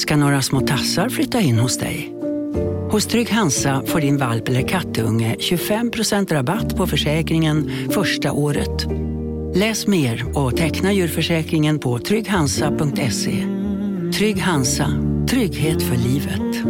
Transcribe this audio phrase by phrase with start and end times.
[0.00, 2.12] ska några små tassar flytta in hos dig.
[2.90, 8.86] Hos Trygg Hansa får din valp eller kattunge 25% rabatt på försäkringen första året.
[9.54, 13.46] Läs mer och teckna djurförsäkringen på trygghansa.se.
[14.18, 14.86] Trygg Hansa,
[15.30, 16.64] trygghet för livet.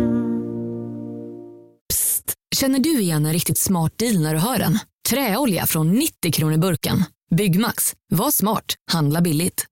[1.88, 2.34] Psst!
[2.56, 4.78] Känner du igen en riktigt smart deal när du hör den?
[5.08, 7.04] Träolja från 90 kronor burken.
[7.36, 7.94] Byggmax.
[8.12, 8.74] Var smart.
[8.92, 9.66] Handla billigt.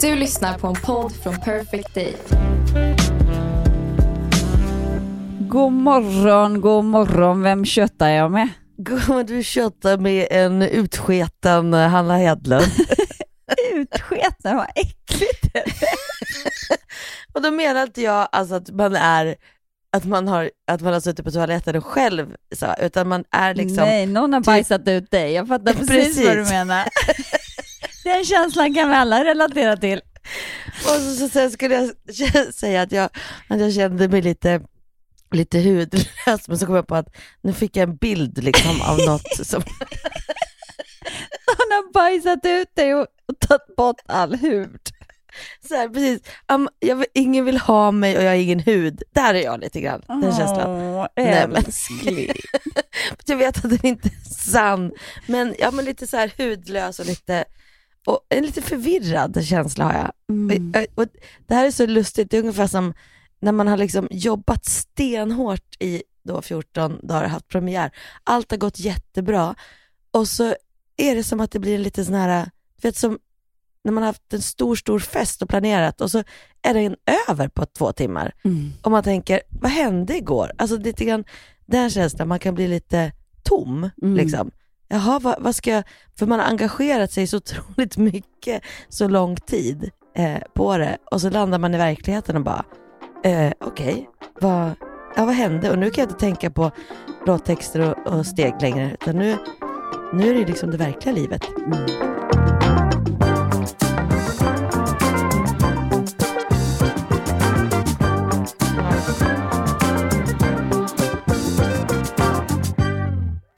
[0.00, 2.16] Du lyssnar på en podd från Perfect Day.
[5.40, 7.42] God morgon, god morgon.
[7.42, 8.48] Vem köttar jag med?
[8.76, 12.66] God, du köttar med en utsketen Hanna Hedlund.
[13.74, 15.64] Utsketen, vad äckligt det är.
[17.32, 19.34] och då menar inte jag alltså att man är
[19.96, 23.54] att man har, att man har suttit på toaletten och själv så, utan man är
[23.54, 23.76] liksom...
[23.84, 25.32] Nej, någon har bajsat ut dig.
[25.32, 26.26] Jag fattar precis, Precis.
[26.26, 26.84] vad du menar.
[28.04, 30.00] Den känslan kan vi alla relatera till.
[30.84, 33.04] Och så, så, sen skulle jag säga att jag,
[33.48, 34.60] att jag kände mig lite,
[35.30, 37.08] lite hudlös, men så kom jag på att
[37.42, 39.62] nu fick jag en bild liksom av något som...
[41.46, 43.06] Någon har bajsat ut dig och,
[43.48, 44.80] tagit bort all hud.
[45.68, 46.20] Så här, precis,
[46.52, 49.02] um, jag, vill- ingen vill ha mig och jag har ingen hud.
[49.14, 50.70] Där är jag lite grann, den känslan.
[50.70, 52.32] Åh, Nej, men- älskling.
[53.26, 54.92] Jag vet att den inte är sann,
[55.26, 57.44] men, ja, men lite så här hudlös och lite,
[58.06, 60.12] och en lite förvirrad känsla har jag.
[60.28, 60.72] Mm.
[60.76, 61.08] Och, och
[61.46, 62.94] det här är så lustigt, det är ungefär som
[63.40, 67.90] när man har liksom jobbat stenhårt i då 14 dagar, haft premiär.
[68.24, 69.54] Allt har gått jättebra
[70.10, 70.54] och så
[70.96, 73.18] är det som att det blir en lite sån här, du vet som
[73.84, 76.24] när man har haft en stor, stor fest och planerat och så
[76.62, 76.96] är den
[77.28, 78.34] över på två timmar.
[78.44, 78.72] Mm.
[78.82, 80.52] Och man tänker, vad hände igår?
[80.58, 81.24] Alltså lite grann
[81.66, 83.90] den känslan, man kan bli lite tom.
[84.02, 84.16] Mm.
[84.16, 84.50] Liksom.
[84.88, 85.84] Jaha, vad, vad ska jag...
[86.18, 90.98] För man har engagerat sig så otroligt mycket, så lång tid eh, på det.
[91.10, 92.64] Och så landar man i verkligheten och bara,
[93.24, 94.08] eh, okej,
[94.40, 94.70] vad,
[95.16, 95.70] ja, vad hände?
[95.70, 96.70] Och nu kan jag inte tänka på
[97.26, 99.36] låttexter och, och steg längre, utan nu,
[100.12, 101.42] nu är det liksom det verkliga livet.
[101.58, 102.13] Mm.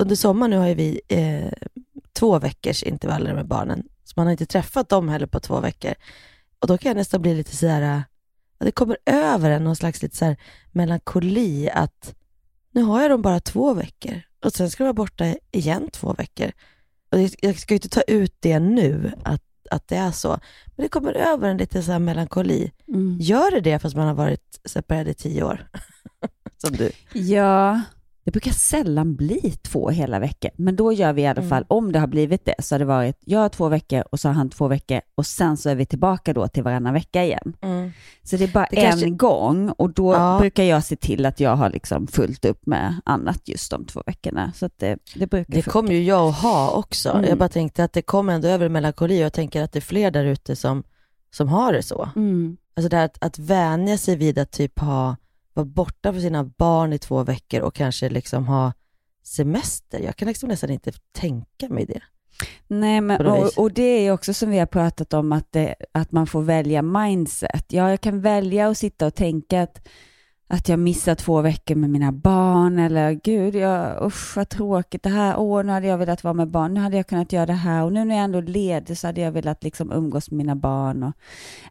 [0.02, 1.52] Under sommaren nu har ju vi eh,
[2.12, 5.94] två veckors intervaller med barnen, så man har inte träffat dem heller på två veckor.
[6.58, 7.80] Och då kan jag nästan bli lite sådär,
[8.58, 10.36] ja, det kommer över en någon slags lite så här
[10.72, 12.14] melankoli att
[12.70, 16.12] nu har jag dem bara två veckor och sen ska de vara borta igen två
[16.12, 16.52] veckor.
[17.10, 20.28] Och jag- jag ska ju inte ta ut det nu, att, att det är så.
[20.66, 22.72] Men det kommer över en lite så här melankoli.
[22.88, 23.18] Mm.
[23.20, 25.68] Gör det det fast man har varit separerad i tio år?
[26.56, 26.90] Som du.
[27.12, 27.80] Ja,
[28.26, 31.48] det brukar sällan bli två hela veckor, men då gör vi i alla Mm.
[31.48, 34.20] fall, om det har blivit det, så har det varit jag har två veckor och
[34.20, 37.24] så har han två veckor och sen så är vi tillbaka då till varannan vecka
[37.24, 37.56] igen.
[38.22, 40.36] Så det är bara Det kanske- en gång och då Ja.
[40.40, 44.02] brukar jag se till att jag har liksom fullt upp med annat just de två
[44.06, 44.52] veckorna.
[44.54, 47.10] Så det, det brukar Det kommer ju jag att ha också.
[47.10, 47.24] Mm.
[47.24, 49.80] Jag bara tänkte att det kommer ändå över melankoli och jag tänker att det är
[49.80, 50.82] fler där ute som,
[51.30, 52.08] som har det så.
[52.16, 52.56] Mm.
[52.76, 55.16] Alltså det här att, att vänja sig vid att typ ha,
[55.56, 58.72] vara borta från sina barn i två veckor och kanske liksom ha
[59.24, 60.00] semester.
[60.00, 62.00] Jag kan liksom nästan inte tänka mig det.
[62.66, 66.12] Nej, men, och, och det är också som vi har pratat om, att, det, att
[66.12, 67.64] man får välja mindset.
[67.68, 69.88] Ja, jag kan välja att sitta och tänka att,
[70.48, 75.08] att jag missar två veckor med mina barn, eller gud, jag, usch vad tråkigt det
[75.08, 77.52] här, åh, nu hade jag velat vara med barn, nu hade jag kunnat göra det
[77.52, 80.56] här, och nu när jag ändå ledig så hade jag velat liksom umgås med mina
[80.56, 81.02] barn.
[81.02, 81.12] Och,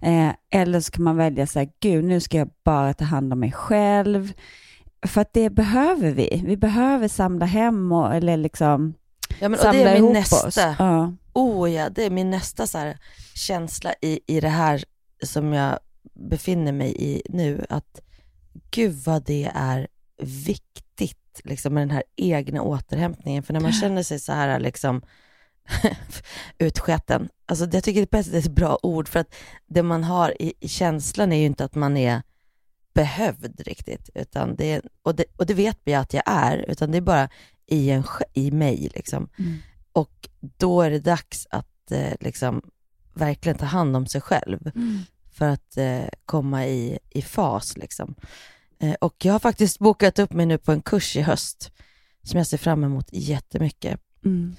[0.07, 3.33] eh, eller så kan man välja så här, gud, nu ska jag bara ta hand
[3.33, 4.33] om mig själv.
[5.07, 6.43] För att det behöver vi.
[6.45, 8.93] Vi behöver samla hem och, eller liksom
[9.39, 10.47] Ja, men, och samla det är min nästa.
[10.47, 10.57] oss.
[10.79, 11.13] Ja.
[11.33, 12.97] Oh ja, det är min nästa så här
[13.33, 14.83] känsla i, i det här
[15.23, 15.79] som jag
[16.13, 17.65] befinner mig i nu.
[17.69, 18.01] Att
[18.71, 23.43] gud vad det är viktigt liksom, med den här egna återhämtningen.
[23.43, 25.01] För när man känner sig så här liksom
[26.57, 29.35] utsketen, alltså jag tycker det är ett bra ord för att
[29.67, 32.21] det man har i, i känslan är ju inte att man är
[32.93, 36.97] behövd riktigt, utan det, och, det, och det vet jag att jag är, utan det
[36.97, 37.29] är bara
[37.65, 38.03] i, en,
[38.33, 38.91] i mig.
[38.95, 39.29] Liksom.
[39.39, 39.57] Mm.
[39.91, 42.61] Och då är det dags att eh, liksom,
[43.13, 44.71] verkligen ta hand om sig själv
[45.35, 47.77] för att eh, komma i, i fas.
[47.77, 48.15] Liksom.
[48.79, 51.71] Eh, och jag har faktiskt bokat upp mig nu på en kurs i höst
[52.23, 53.99] som jag ser fram emot jättemycket.
[54.25, 54.55] Mm.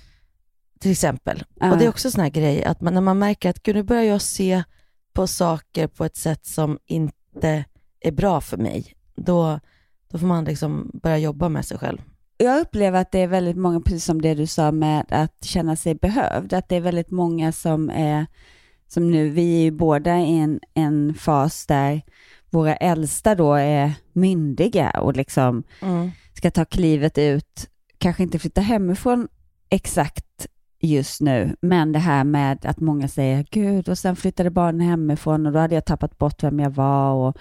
[0.80, 1.44] Till exempel.
[1.54, 1.72] Ja.
[1.72, 3.74] Och det är också en sån här grej, att man, när man märker att gud,
[3.74, 4.62] nu börjar jag se
[5.12, 7.64] på saker på ett sätt som inte
[8.00, 9.60] är bra för mig, då,
[10.08, 11.98] då får man liksom börja jobba med sig själv.
[12.36, 15.76] jag upplever att det är väldigt många, precis som det du sa med att känna
[15.76, 18.26] sig behövd, att det är väldigt många som är,
[18.88, 22.02] som nu, vi är ju båda i en, en fas där
[22.50, 26.10] våra äldsta då är myndiga och liksom Mm.
[26.34, 29.28] ska ta klivet ut, kanske inte flytta hemifrån
[29.70, 30.46] exakt
[30.80, 35.46] just nu, men det här med att många säger gud och sen flyttade barnen hemifrån
[35.46, 37.36] och då hade jag tappat bort vem jag var och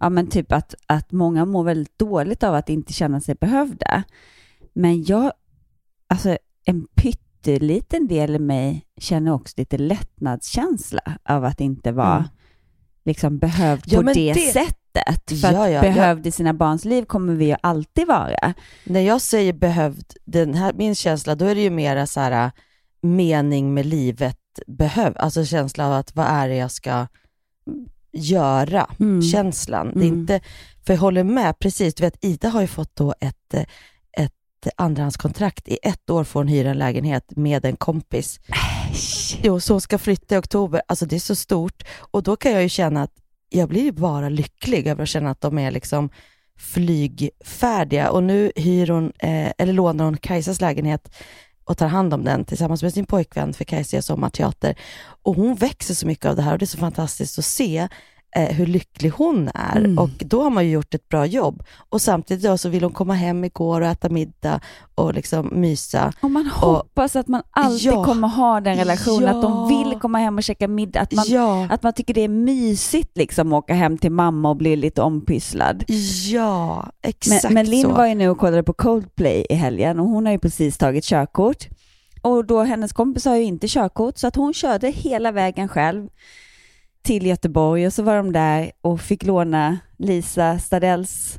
[0.00, 4.02] ja men typ att, att många mår väldigt dåligt av att inte känna sig behövda.
[4.72, 5.32] Men jag,
[6.06, 6.86] alltså en
[7.42, 12.28] pytteliten del i mig känner också lite lättnadskänsla av att inte vara Mm.
[13.04, 15.40] liksom behövd Ja, på det, det- sättet.
[15.40, 18.54] För Ja, ja, behövd i sina barns liv kommer vi ju alltid vara.
[18.84, 22.44] När jag säger behövd, den här, min känsla, då är det ju mera så här
[22.44, 22.50] äh,
[23.02, 27.06] mening med livet behöv, alltså känsla av att vad är det jag ska
[28.12, 29.22] göra, Mm.
[29.22, 29.86] känslan.
[29.94, 30.18] Det är Mm.
[30.20, 30.40] inte,
[30.86, 33.68] för jag håller med, precis, du vet Ida har ju fått då ett, ett
[34.76, 38.40] andrahandskontrakt, i ett år får hon hyra en lägenhet med en kompis.
[39.42, 41.82] Jo, så hon ska flytta i oktober, alltså det är så stort.
[41.98, 43.12] Och då kan jag ju känna att
[43.48, 46.10] jag blir bara lycklig över att känna att de är liksom
[46.58, 48.10] flygfärdiga.
[48.10, 51.10] Och nu hyr hon, eh, eller lånar hon Kajsas lägenhet
[51.64, 54.78] och tar hand om den tillsammans med sin pojkvän för Kajsa gör sommarteater.
[55.22, 57.88] Och hon växer så mycket av det här och det är så fantastiskt att se
[58.36, 59.76] eh, hur lycklig hon är.
[59.76, 59.98] Mm.
[59.98, 61.62] Och då har man ju gjort ett bra jobb.
[61.88, 64.60] Och samtidigt då så vill hon komma hem igår och äta middag
[64.94, 66.12] och liksom mysa.
[66.20, 68.04] Och man hoppas att man alltid Ja.
[68.04, 69.66] kommer ha den relationen, att de Ja.
[69.66, 73.16] vill komma hem och käka middag, att man, ja, att man tycker det är mysigt
[73.16, 75.84] liksom att åka hem till mamma och bli lite ompysslad.
[76.28, 77.88] ja, Men, exakt men Linn så.
[77.92, 81.04] var ju nu och kollade på Coldplay i helgen och hon har ju precis tagit
[81.04, 81.68] körkort.
[82.22, 86.08] Och då hennes kompis har ju inte körkort så att hon körde hela vägen själv
[87.08, 91.38] till Göteborg och så var de där och fick låna Lisa Stadells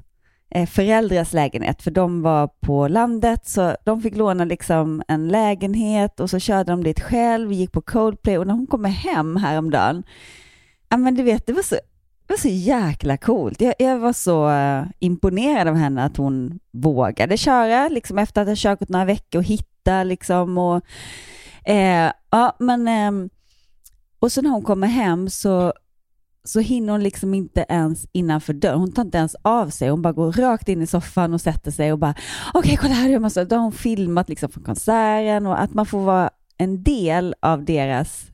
[0.49, 6.19] eh, föräldrars lägenhet för de var på landet så de fick låna liksom en lägenhet
[6.19, 10.03] och så körde de dit själv, gick på Coldplay och när hon kommer hem häromdagen,
[10.89, 11.75] ja men du vet det var så
[12.27, 13.61] det var så jäkla coolt.
[13.61, 18.47] Jag, jag var så eh, imponerad av henne att hon vågade köra liksom efter att
[18.47, 20.81] ha kört några veckor och hitta liksom och
[21.65, 23.29] eh, ja men eh,
[24.19, 25.73] och så när hon kommer hem så
[26.43, 28.79] så hinner hon liksom inte ens innanför dörren.
[28.79, 29.89] Hon tar inte ens av sig.
[29.89, 32.15] Hon bara går rakt in i soffan och sätter sig och bara
[32.53, 33.45] okej, kolla här, jag måste.
[33.45, 37.65] Då har hon filmat liksom från konserten och att man får vara en del av
[37.65, 38.25] deras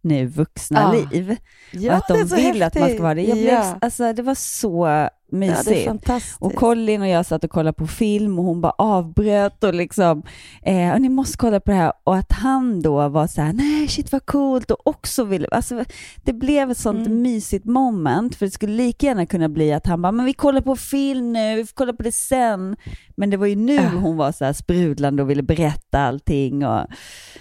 [0.00, 1.02] nu vuxna Ja.
[1.10, 1.36] liv.
[1.72, 2.96] ja, och att de så vill att man häftigt.
[2.98, 3.22] ska vara det.
[3.22, 3.78] Jag blev, ja.
[3.80, 5.86] alltså, det var så mysigt.
[5.86, 6.36] fantastiskt.
[6.42, 10.22] och Colin och jag satt och kollade på film och hon bara avbröt och liksom,
[10.62, 11.92] eh, och ni måste kolla på det här.
[12.04, 15.84] Och att han då var så här, nej shit vad coolt och också ville, alltså
[16.24, 17.22] det blev ett sånt Mm.
[17.22, 20.60] mysigt moment för det skulle lika gärna kunna bli att han bara, men vi kollar
[20.60, 22.76] på film nu, vi får kolla på det sen.
[23.16, 23.88] Men det var ju nu Ja.
[24.00, 26.86] hon var så här sprudlande och ville berätta allting och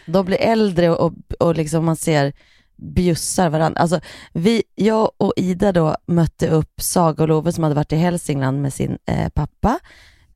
[0.05, 2.33] de blir äldre och, och, och liksom man ser
[2.81, 3.81] bjussar varandra.
[3.81, 3.99] Alltså,
[4.33, 8.61] vi, jag och Ida då mötte upp Saga och Love som hade varit i Hälsingland
[8.61, 9.79] med sin eh, pappa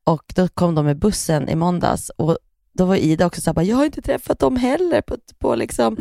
[0.04, 2.38] och då kom de med bussen i måndags och
[2.76, 5.54] då var Ida också så här, bara, jag har inte träffat dem heller på, på
[5.54, 5.96] liksom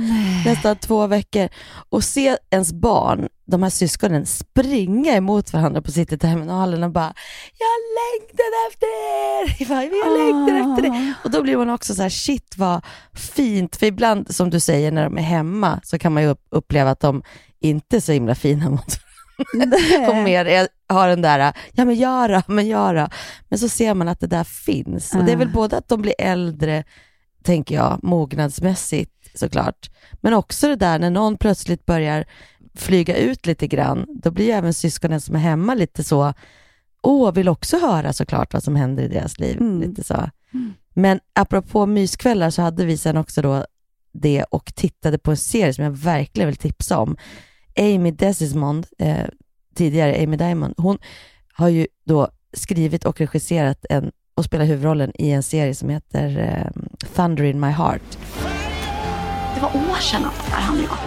[0.45, 1.49] nästan två veckor.
[1.89, 7.13] Och se ens barn, de här syskonen, springa emot varandra på Cityterminalen och bara,
[7.59, 9.55] jag längtar efter er!
[9.59, 11.13] Jag bara, Jag längtar efter er!
[11.23, 12.81] Och då blir man också så här, shit vad
[13.13, 13.75] fint.
[13.75, 16.91] För ibland, som du säger, när de är hemma så kan man ju upp- uppleva
[16.91, 17.23] att de
[17.59, 18.99] inte är så himla fina mot
[20.09, 23.09] och mer har den där, ja men göra, men göra.
[23.49, 25.15] Men så ser man att det där finns.
[25.15, 25.51] Och det är väl Ah.
[25.53, 26.83] både att de blir äldre,
[27.43, 29.89] tänker jag, mognadsmässigt såklart.
[30.21, 32.25] Men också det där när någon plötsligt börjar
[32.75, 36.33] flyga ut lite grann, då blir ju även syskonen som är hemma lite så,
[37.01, 39.57] åh, vill också höra såklart vad som händer i deras liv.
[39.57, 39.81] Mm.
[39.81, 40.29] Lite så.
[40.93, 43.65] Men apropå myskvällar så hade vi sen också då
[44.11, 47.17] det och tittade på en serie som jag verkligen vill tipsa om.
[47.79, 49.25] Amy Desismond, eh,
[49.75, 50.97] tidigare Amy Diamond, hon
[51.53, 56.39] har ju då skrivit och regisserat en, och spelar huvudrollen i en serie som heter
[56.39, 56.81] eh,
[57.15, 58.17] Thunder in my heart.
[59.55, 60.97] Det var år sedan allt det jag.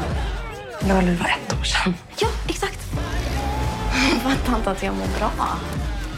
[0.89, 1.95] Ja, det var ett år sedan.
[2.21, 2.79] Ja, exakt.
[4.13, 5.31] Jag fattar inte att jag mår bra.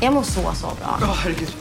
[0.02, 0.98] Jag mår så, så bra.
[1.00, 1.52] Ja, herregud.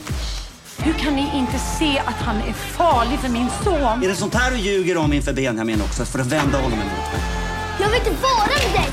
[0.78, 4.04] Hur kan ni inte se att han är farlig för min son?
[4.04, 7.12] Är det sånt här du ljuger om inför Benjamin också för att vända honom emot
[7.12, 7.49] mig?
[7.80, 8.92] Jag vill inte vara med dig!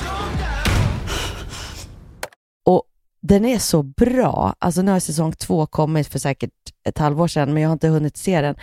[2.65, 2.83] Och
[3.21, 4.55] den är så bra.
[4.59, 6.51] Alltså nu har säsong två kommit för säkert
[6.85, 8.55] ett halvår sedan, men jag har inte hunnit se den.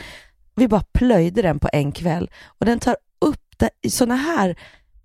[0.57, 4.57] Vi bara plöjde den på en kväll och den tar upp sådana här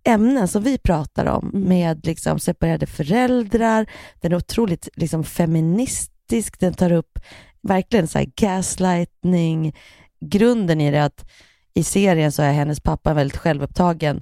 [0.04, 1.70] ämnen som vi pratar om Mm.
[1.70, 3.90] med liksom separerade föräldrar.
[4.22, 6.60] Den är otroligt liksom feministisk.
[6.60, 7.20] Den tar upp
[7.62, 9.76] verkligen så här gaslightning.
[10.22, 11.30] Grunden i det att
[11.74, 14.22] i serien så är hennes pappa väldigt självupptagen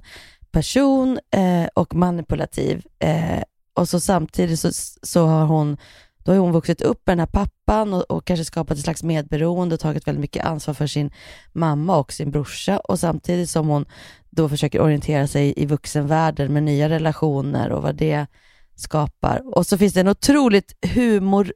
[0.52, 2.86] person eh, och manipulativ.
[2.98, 3.42] Eh,
[3.74, 4.70] och så samtidigt så,
[5.02, 5.76] så har hon
[6.24, 9.02] då har hon vuxit upp med den här pappan och, och, kanske skapat ett slags
[9.02, 11.10] medberoende och tagit väldigt mycket ansvar för sin
[11.52, 13.84] mamma och sin brorsa och samtidigt som hon
[14.30, 18.26] då försöker orientera sig i vuxenvärlden med nya relationer och vad det
[18.74, 19.56] skapar.
[19.56, 21.52] Och så finns det en otroligt humor,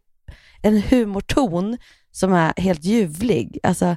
[0.63, 1.79] en humorton
[2.11, 3.59] som är helt ljuvlig.
[3.63, 3.97] Alltså,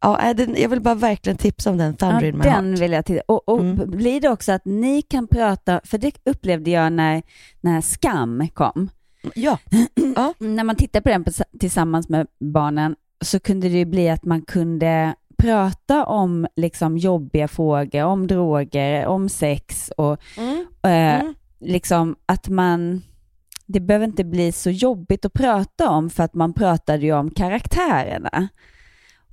[0.00, 2.80] ja, den, jag vill bara verkligen tipsa om den, Thunder ja, in my den heart.
[2.80, 3.90] vill jag titta Och, och Mm.
[3.90, 7.22] blir det också att ni kan prata, för det upplevde jag när,
[7.60, 8.88] när Skam kom.
[9.34, 9.58] Ja.
[10.16, 10.34] ja.
[10.38, 14.24] När man tittar på den på, tillsammans med barnen så kunde det ju bli att
[14.24, 20.66] man kunde prata om liksom jobbiga frågor, om droger, om sex och Mm.
[20.82, 21.34] eh, Mm.
[21.60, 23.02] liksom att man
[23.66, 27.30] det behöver inte bli så jobbigt att prata om för att man pratade ju om
[27.30, 28.48] karaktärerna.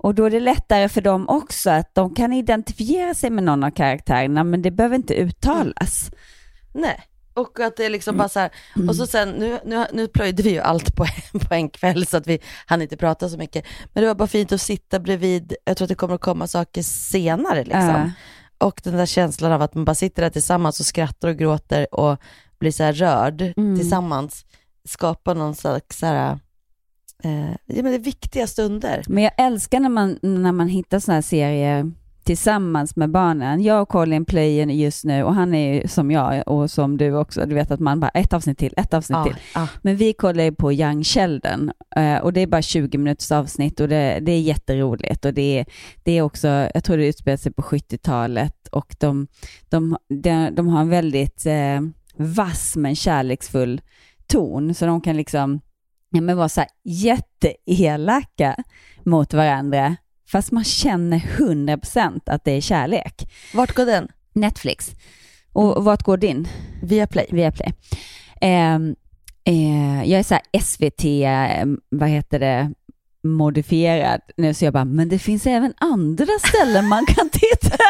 [0.02, 3.64] Och då är det lättare för dem också att de kan identifiera sig med någon
[3.64, 6.10] av karaktärerna men det behöver inte uttalas.
[6.72, 7.00] Nej,
[7.34, 8.50] och att det är liksom bara så här,
[8.88, 11.06] och så sen, nu, nu, nu plöjde vi ju allt på,
[11.48, 13.64] på en kväll så att vi hann inte prata så mycket.
[13.92, 16.46] Men det var bara fint att sitta bredvid, jag tror att det kommer att komma
[16.46, 17.80] saker senare liksom.
[17.88, 18.10] Ja.
[18.66, 21.94] Och den där känslan av att man bara sitter där tillsammans och skrattar och gråter
[21.94, 22.18] och
[22.58, 23.78] blir så här rörd Mm.
[23.78, 24.44] tillsammans,
[24.88, 26.38] skapar någon slags så här,
[27.24, 29.02] eh, ja men det är viktiga stunder.
[29.08, 31.92] Men jag älskar när man, när man hittar sådana här serier
[32.24, 33.62] tillsammans med barnen.
[33.62, 37.16] Jag och Colin plöjer just nu och han är ju som jag och som du
[37.16, 37.46] också.
[37.46, 39.36] Du vet att man bara ett avsnitt till, ett avsnitt Ja, till.
[39.54, 39.68] ja.
[39.82, 43.80] Men vi kollar ju på Young Sheldon eh, och det är bara 20 minuters avsnitt
[43.80, 45.66] och det, det är jätteroligt och det är,
[46.02, 49.26] det är också, jag tror det utspelar sig på 70-talet och de,
[49.68, 51.80] de, de, de har en väldigt eh,
[52.16, 53.80] vass men kärleksfull
[54.26, 55.60] ton så de kan liksom
[56.12, 58.56] ja, men vara så här jätteelaka
[59.04, 59.96] mot varandra
[60.32, 63.30] fast man känner 100% att det är kärlek.
[63.54, 64.08] Vart går den?
[64.34, 64.90] Netflix.
[65.52, 66.48] Och vart går din?
[66.82, 67.26] Via Play.
[67.30, 67.72] Viaplay.
[68.40, 68.94] Ehm,
[69.44, 72.70] eh, jag är så här SVT, eh, vad heter det,
[73.24, 77.76] modifierad nu så jag bara, men det finns även andra ställen man kan titta.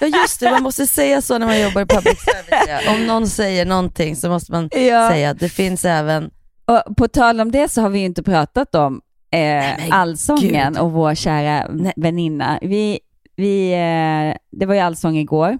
[0.00, 2.68] Ja just det, man måste säga så när man jobbar i public service.
[2.84, 2.92] Ja.
[2.94, 5.08] Om någon säger någonting så måste man Ja.
[5.10, 6.30] säga att det finns även
[6.66, 10.82] Och på tal om det så har vi ju inte pratat om eh, Allsången gud.
[10.82, 11.92] och vår kära Nej.
[11.96, 12.58] väninna.
[12.62, 12.98] Vi,
[13.36, 15.58] vi, eh, det var ju Allsång igår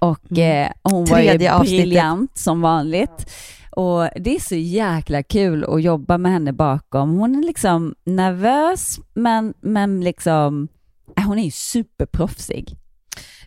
[0.00, 1.52] och eh, hon var ju Mm.
[1.54, 1.84] Avsnittet.
[1.84, 3.30] briljant som vanligt.
[3.70, 7.18] Och det är så jäkla kul att jobba med henne bakom.
[7.18, 10.68] Hon är liksom nervös men, men liksom,
[11.16, 12.76] äh, hon är ju superproffsig.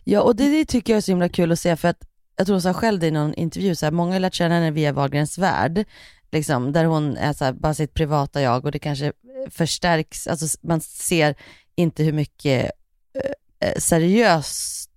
[0.04, 1.98] Ja, och det, det tycker jag är så himla kul att se för att
[2.36, 4.54] jag tror hon sa själv det i någon intervju, så här, många har lärt känna
[4.54, 5.84] henne via Wahlgrens värld,
[6.32, 9.12] liksom, där hon är så här, bara sitt privata jag och det kanske
[9.50, 11.34] förstärks, alltså man ser
[11.74, 12.70] inte hur mycket
[13.60, 14.90] eh, seriöst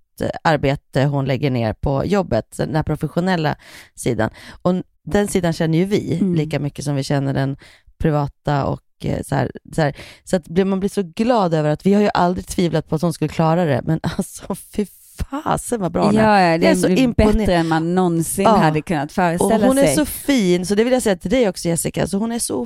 [0.43, 3.55] arbete hon lägger ner på jobbet, den här professionella
[3.95, 4.29] sidan.
[4.62, 6.36] Och den sidan känner ju vi Mm.
[6.36, 7.57] lika mycket som vi känner den
[7.98, 9.95] privata och eh, så här, så, här.
[10.24, 13.01] så att man blir så glad över att vi har ju aldrig tvivlat på att
[13.01, 14.86] hon skulle klara det, men alltså fy
[15.19, 16.23] fasen vad bra hon är.
[16.23, 18.55] Ja, ja, Jag det är så är imponer- bättre än man någonsin Ja.
[18.57, 19.95] hade kunnat föreställa hon är sig.
[19.95, 22.65] så fin, så det vill jag säga till dig också Jessica, så hon är så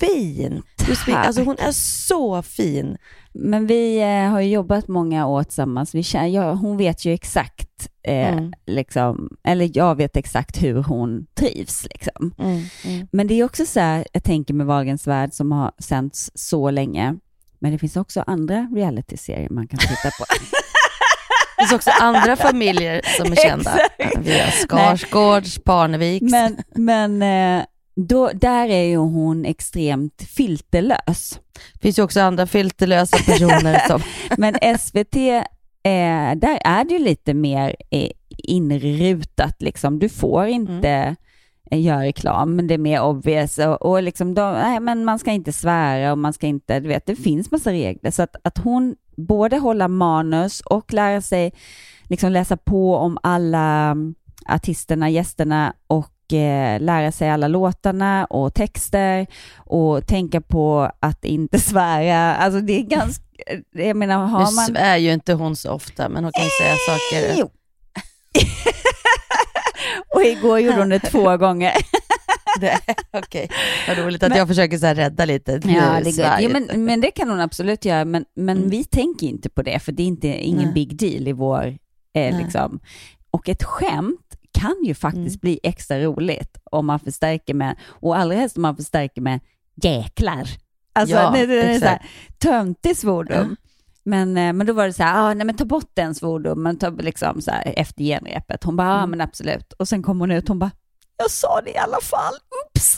[0.00, 0.62] fin.
[1.06, 1.26] Tack.
[1.26, 1.72] alltså hon är
[2.08, 2.96] så fin.
[3.34, 5.94] Men vi eh, har ju jobbat många år tillsammans.
[5.94, 8.52] Vi känner, ja, hon vet ju exakt, eh, Mm.
[8.66, 11.84] liksom, eller jag vet exakt hur hon trivs.
[11.90, 12.34] Liksom.
[12.38, 13.08] Mm, mm.
[13.12, 16.70] Men det är också så här, jag tänker med Wahlgrens värld som har sänts så
[16.70, 17.14] länge.
[17.58, 20.24] Men det finns också andra reality-serier man kan titta på.
[21.62, 23.78] Finns också andra familjer som är kända.
[24.18, 26.32] Vi har Skarsgårds, Parneviks.
[26.32, 27.22] men men
[27.58, 27.64] eh,
[27.94, 31.40] då, där är ju hon extremt filterlös.
[31.72, 34.00] Det finns ju också andra filterlösa personer som...
[34.38, 39.62] Men SVT, eh, där är det ju lite mer eh, inrutat.
[39.62, 39.98] Liksom.
[39.98, 41.12] Du får inte eh,
[41.80, 43.58] göra reklam, men det är mer obvious.
[43.58, 46.88] Och, och liksom de, nej, men man ska inte svära och man ska inte, du
[46.88, 48.10] vet, det finns massa regler.
[48.10, 51.52] Så att, att hon både hålla manus och lära sig
[52.02, 54.14] liksom läsa på om alla mm,
[54.46, 59.26] artisterna, gästerna och eh, lära sig alla låtarna och texter
[59.56, 62.34] och tänka på att inte svära.
[62.34, 63.24] Alltså det är ganska,
[63.70, 64.66] jag menar har Nu man...
[64.66, 67.34] svär ju inte hon så ofta, men hon kan ju säga saker.
[67.38, 67.50] Jo.
[70.14, 71.72] och igår gjorde hon det två gånger.
[72.60, 72.78] Det-
[73.12, 73.50] Okej,
[73.88, 75.52] vad roligt att jag försöker så rädda lite.
[75.52, 76.10] Ja, det.
[76.10, 76.52] Jo, jag.
[76.52, 78.70] men, men det kan hon absolut göra, men, men Mm.
[78.70, 80.72] vi tänker inte på det, för det är inte, ingen Nej.
[80.74, 81.78] big deal i vår...
[82.14, 82.80] Eh, liksom.
[83.30, 85.38] Och ett skämt kan ju faktiskt Mm.
[85.40, 89.40] bli extra roligt om man förstärker med, och allra helst om man förstärker med
[89.82, 90.48] jäklar.
[90.92, 92.02] Alltså, Ja, det, det är så här,
[92.38, 93.56] töntig svordom.
[94.04, 96.78] Men, eh, men då var det så här, ah, nej men ta bort den svordomen
[96.78, 98.64] ta, liksom så här, efter genrepet.
[98.64, 99.10] Hon bara, ja Mm.
[99.10, 99.72] men absolut.
[99.72, 100.70] Och sen kom hon ut, hon bara,
[101.16, 102.34] jag sa det i alla fall,
[102.66, 102.96] oops.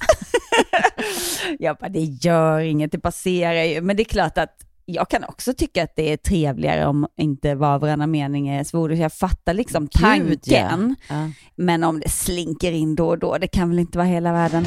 [1.58, 3.80] jag bara, det gör inget, det passerar ju.
[3.80, 4.56] Men det är klart att
[4.87, 8.64] jag kan också tycka att det är trevligare om inte var och varannan mening är
[8.64, 8.99] svordom.
[8.99, 10.61] Jag fattar liksom Gud, ja.
[10.68, 10.96] tanken.
[11.08, 11.30] Ja.
[11.56, 14.66] Men om det slinker in då och då, det kan väl inte vara hela världen.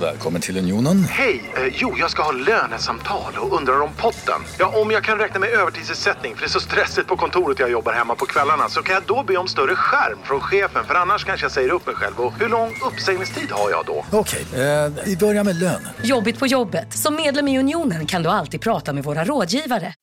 [0.00, 1.04] Välkommen till Unionen.
[1.04, 1.52] Hej!
[1.56, 4.40] Eh, jo, jag ska ha lönesamtal och undrar om potten.
[4.58, 7.70] Ja, om jag kan räkna med övertidsersättning för det är så stressigt på kontoret jag
[7.70, 10.94] jobbar hemma på kvällarna så kan jag då be om större skärm från chefen för
[10.94, 12.20] annars kanske jag säger upp mig själv.
[12.20, 14.04] Och hur lång uppsägningstid har jag då?
[14.12, 15.88] Okej, eh, vi börjar med lön.
[16.02, 16.92] Jobbigt på jobbet.
[16.98, 19.94] Som medlem i Unionen kan du alltid prata med våra rådgivare.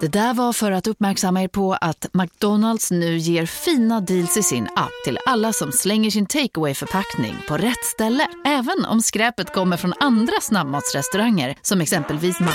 [0.00, 4.42] Det där var för att uppmärksamma er på att McDonalds nu ger fina deals i
[4.42, 8.26] sin app till alla som slänger sin takeaway förpackning på rätt ställe.
[8.46, 12.50] Även om skräpet kommer från andra snabbmatsrestauranger som exempelvis Ma...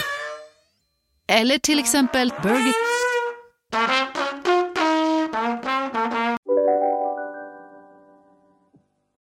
[1.28, 2.74] Eller till exempel Burger...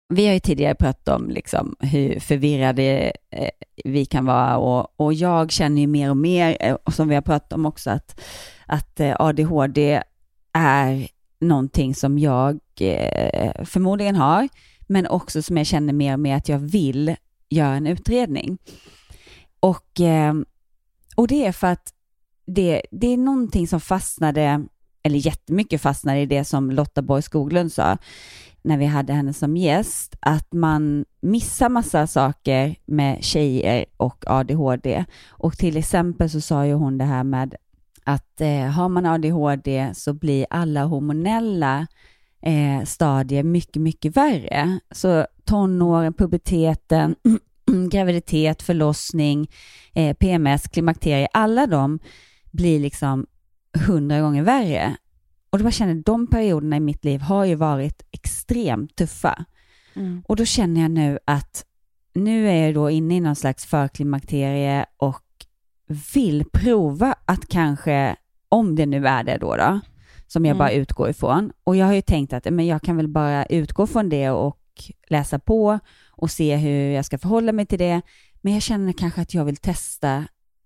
[0.09, 3.51] Vi har ju tidigare pratat om liksom hur förvirrade eh,
[3.85, 7.15] vi kan vara och, och jag känner ju mer och mer, eh, och som vi
[7.15, 8.21] har pratat om också, att,
[8.67, 10.03] att eh, ADHD
[10.53, 11.09] är
[11.41, 12.61] någonting som jag
[13.65, 14.49] förmodligen har,
[14.87, 17.17] men också som jag känner mer och mer att jag vill
[17.49, 18.59] göra en utredning.
[19.61, 20.35] Och, eh,
[21.17, 21.93] och det är för att
[22.47, 24.67] det, det är någonting som fastnade,
[25.03, 27.99] eller jättemycket fastnade i det som Lotta Borg Skoglund sa,
[28.63, 35.05] när vi hade henne som gäst, att man missar massa saker med tjejer och ADHD.
[35.29, 37.55] Och till exempel så sa ju hon det här med
[38.05, 41.87] att eh, har man ADHD så blir alla hormonella
[42.43, 44.79] eh, stadier mycket, mycket värre.
[44.91, 47.17] Så tonåren, puberteten,
[47.91, 49.51] graviditet, förlossning,
[49.95, 51.99] eh, PMS, klimakterie, alla de
[52.51, 53.27] blir liksom
[53.87, 54.97] hundra gånger värre.
[55.51, 59.45] Och då bara känner de perioderna i mitt liv har ju varit extremt tuffa.
[59.95, 60.23] Mm.
[60.29, 61.65] Och då känner jag nu att
[62.15, 65.23] nu är jag då inne i någon slags förklimakterie och
[66.15, 68.17] vill prova att kanske,
[68.49, 69.81] om det nu är det då, då
[70.27, 70.59] som jag Mm.
[70.59, 71.53] bara utgår ifrån.
[71.65, 74.59] Och jag har ju tänkt att men jag kan väl bara utgå från det och
[75.09, 75.79] läsa på
[76.11, 78.01] och se hur jag ska förhålla mig till det.
[78.41, 80.25] Men jag känner kanske att jag vill testa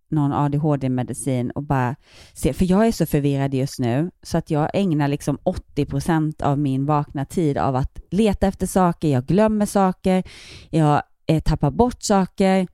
[0.09, 1.96] någon ADHD-medicin och bara
[2.35, 6.59] se, för jag är så förvirrad just nu så att jag ägnar liksom 80% av
[6.59, 10.23] min vakna tid av att leta efter saker, jag glömmer saker,
[10.70, 12.66] jag eh, tappar bort saker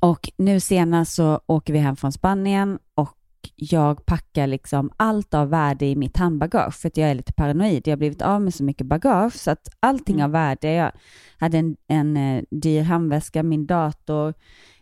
[0.00, 3.16] och nu senast så åker vi hem från Spanien och
[3.56, 7.86] jag packar liksom allt av värde i mitt handbagage för att jag är lite paranoid.
[7.86, 10.92] Jag har blivit av med så mycket bagage så att allting av värde, jag
[11.38, 14.34] hade en, en eh, dyr handväska, min dator,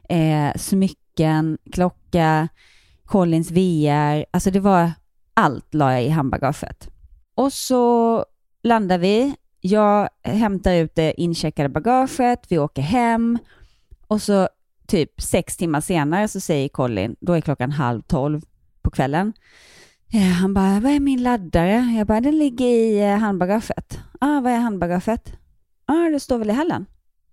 [0.08, 2.48] eh, smycken, klocka,
[3.04, 4.92] Collins VR, alltså det var
[5.34, 6.88] allt la jag i handbagaget.
[7.34, 8.24] Och så
[8.62, 13.38] landar vi, jag hämtar ut det incheckade bagaget, vi åker hem.
[14.06, 14.48] Och så
[14.88, 18.42] typ sex timmar senare så säger Colin, då är klockan halv tolv
[18.82, 19.32] på kvällen.
[20.12, 21.94] Eh, Han bara, vad är min laddare?
[21.98, 23.98] Jag bara, den ligger i eh, handbagaget.
[24.20, 25.32] Ah, vad är handbagaget?
[25.86, 26.86] Ah, det står väl i hallen.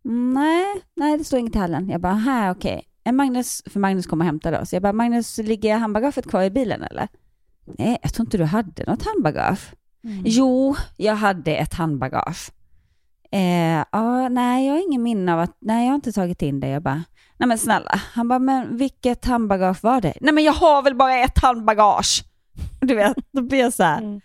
[0.06, 0.66] "Mm, Nej,
[0.96, 1.90] nej, det står inget i hallen.
[1.90, 2.84] Jag bara, här, okej.
[3.04, 4.66] Är Magnus, för Magnus kommer och hämtar då.
[4.66, 7.08] Så jag bara, Magnus, ligger handbagaget kvar i bilen eller?
[7.78, 9.60] Nej, jag tror inte du hade något handbagage.
[10.26, 12.52] Jo, jag hade ett handbagage.
[13.36, 16.60] Eh, ja, nej, jag har ingen minne av att, nej, jag har inte tagit in
[16.60, 16.68] det.
[16.68, 17.04] Jag bara,
[17.38, 18.02] nej men snälla.
[18.14, 20.14] Han bara, men vilket handbagage var det?
[20.22, 22.24] Nej, men jag har väl bara ett handbagage.
[22.82, 24.22] Du vet, då blir jag så här.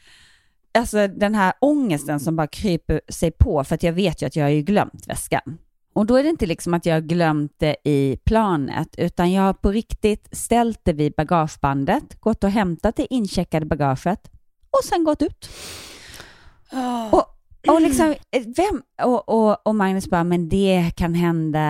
[0.75, 4.37] Alltså den här ångesten som bara kryper sig på, för att jag vet ju att
[4.37, 5.59] jag har ju glömt väskan.
[5.93, 9.43] Och då är det inte liksom att jag har glömt det i planet, utan jag
[9.43, 14.31] har på riktigt ställt det vid bagagebandet, gått och hämtat det incheckade bagaget
[14.71, 15.51] och sen gått ut.
[17.11, 21.61] Och, och, liksom, eh, vem, och, och, och Magnus bara, men det kan hända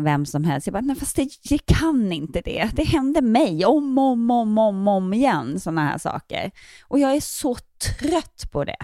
[0.00, 0.66] vem som helst.
[0.66, 2.70] Jag bara, nej fast det, det kan inte det.
[2.72, 6.50] Det händer mig om, om, om, om, om igen, sådana här saker.
[6.88, 7.56] Och jag är så
[7.98, 8.76] trött på det.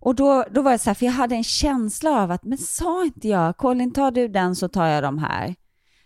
[0.00, 2.58] Och då, då var det så här, för jag hade en känsla av att, men
[2.58, 5.54] sa inte jag, Colin tar du den så tar jag de här.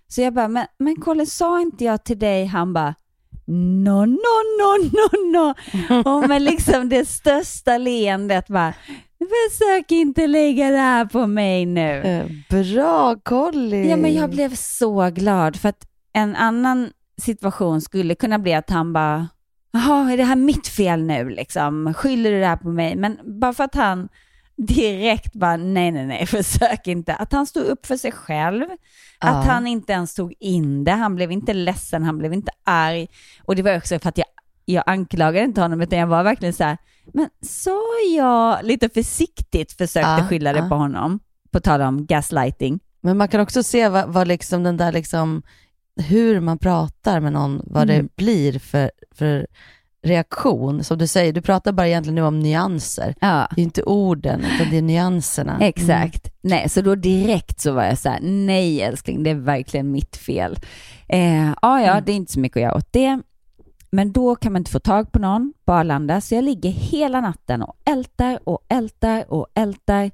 [0.08, 2.46] Så jag bara, men, men Colin, sa inte jag till dig?
[2.46, 2.94] Han bara,
[3.46, 5.54] no, no, no, no, no.
[6.10, 8.74] Och med liksom det största leendet bara,
[9.28, 12.00] försök inte lägga det här på mig nu.
[12.02, 13.88] Eh, Bra Colin!
[13.88, 16.90] Ja, men jag blev så glad för att en annan
[17.22, 19.28] situation skulle kunna bli att han bara,
[19.72, 21.94] jaha, är det här mitt fel nu liksom?
[21.94, 22.96] Skyller du det här på mig?
[22.96, 24.08] Men bara för att han
[24.56, 27.14] direkt bara, nej, nej, nej, försök inte.
[27.14, 28.64] Att han stod upp för sig själv,
[29.18, 29.52] att Ja.
[29.52, 33.08] han inte ens tog in det, han blev inte ledsen, han blev inte arg.
[33.44, 34.26] Och det var också för att jag,
[34.64, 37.78] jag anklagade inte honom, utan jag var verkligen så här, men sa
[38.16, 40.68] jag lite försiktigt försökte Ja, skylla det ja.
[40.68, 42.80] på honom, på tal om gaslighting.
[43.00, 45.42] Men man kan också se vad, vad liksom den där liksom,
[46.08, 48.02] hur man pratar med någon, vad Mm.
[48.06, 49.46] det blir för, för
[50.04, 50.84] reaktion.
[50.84, 53.14] Som du säger, du pratar bara egentligen nu om nyanser.
[53.20, 53.48] Ja.
[53.54, 55.58] Det är inte orden, utan det är nyanserna.
[55.60, 56.32] Exakt.
[56.40, 60.16] Nej, så då direkt så var jag så här, nej älskling, det är verkligen mitt
[60.16, 60.58] fel.
[61.08, 63.20] Eh, ja, ja, det är inte så mycket att göra åt det.
[63.92, 67.20] Men då kan man inte få tag på någon på Arlanda, så jag ligger hela
[67.20, 70.10] natten och ältar och ältar och ältar.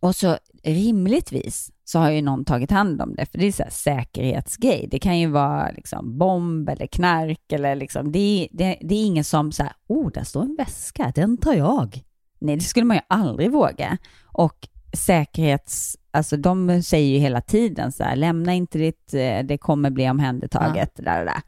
[0.00, 3.62] Och så rimligtvis så har ju någon tagit hand om det, för det är så
[3.62, 4.88] här säkerhetsgrej.
[4.90, 9.04] Det kan ju vara liksom bomb eller knark eller liksom, det är, det, det är
[9.04, 12.02] ingen som så här, oh, där står en väska, den tar jag.
[12.38, 13.98] Nej, det skulle man ju aldrig våga.
[14.24, 19.58] Och säkerhets, alltså de säger ju hela tiden så här, lämna inte ditt, eh, det
[19.58, 21.42] kommer bli omhändertaget, där och där.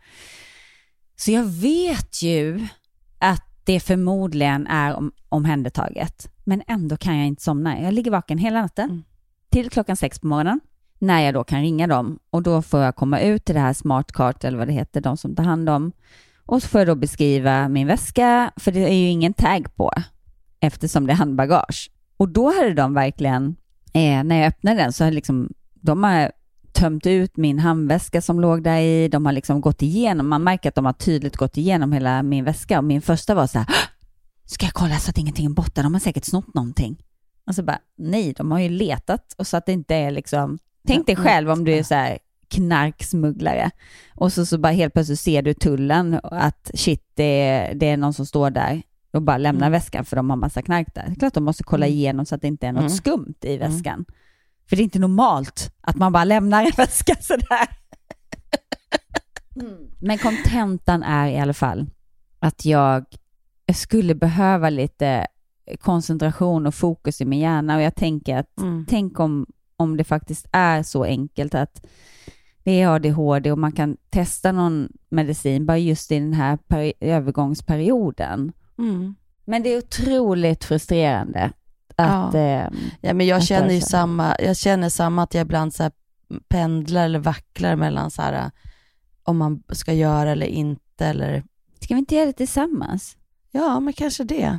[1.16, 2.66] Så jag vet ju
[3.18, 7.80] att det förmodligen är om, omhändertaget, men ändå kan jag inte somna.
[7.80, 9.04] Jag ligger vaken hela natten
[9.50, 10.60] till klockan sex på morgonen,
[10.98, 13.72] när jag då kan ringa dem och då får jag komma ut till det här
[13.72, 15.92] smartcart eller vad det heter, de som tar hand om.
[16.46, 19.92] Och så får jag då beskriva min väska, för det är ju ingen tag på
[20.60, 21.90] eftersom det är handbagage.
[22.16, 23.56] Och då hade de verkligen,
[23.92, 26.32] eh, när jag öppnade den så hade liksom, de har
[26.74, 30.68] tömt ut min handväska som låg där i, de har liksom gått igenom, man märker
[30.68, 33.66] att de har tydligt gått igenom hela min väska och min första var så här,
[33.66, 33.72] "Hå!
[34.46, 36.96] ska jag kolla så att ingenting är borta, de har säkert snott någonting.
[37.46, 40.58] Och så bara, nej, de har ju letat och så att det inte är liksom,
[40.86, 43.70] tänk dig själv om du är så här knarksmugglare
[44.14, 47.96] och så, så bara helt plötsligt ser du tullen att shit, det är, det är
[47.96, 48.82] någon som står där
[49.12, 51.04] och bara lämnar väskan för de har massa knark där.
[51.06, 52.90] Det är klart de måste kolla igenom så att det inte är något Mm.
[52.90, 54.04] skumt i väskan.
[54.68, 57.68] För det är inte normalt att man bara lämnar en väska sådär.
[60.00, 61.86] Men kontentan är i alla fall
[62.38, 63.04] att jag
[63.74, 65.26] skulle behöva lite
[65.80, 68.86] koncentration och fokus i min hjärna och jag tänker att Mm.
[68.88, 69.46] tänk om,
[69.76, 71.86] om det faktiskt är så enkelt att
[72.62, 76.92] det är ADHD och man kan testa någon medicin bara just i den här peri-
[77.00, 78.52] övergångsperioden.
[78.78, 79.14] Mm.
[79.44, 81.50] Men det är otroligt frustrerande
[81.96, 82.34] att...
[82.34, 82.40] Ja.
[82.40, 82.68] eh,
[83.00, 85.92] Ja, men jag känner ju samma, jag känner samma att jag ibland så här
[86.48, 88.50] pendlar eller vacklar mellan så här,
[89.22, 91.44] om man ska göra eller inte eller
[91.80, 93.16] Ska vi inte göra det tillsammans?
[93.50, 94.58] Ja, men kanske det.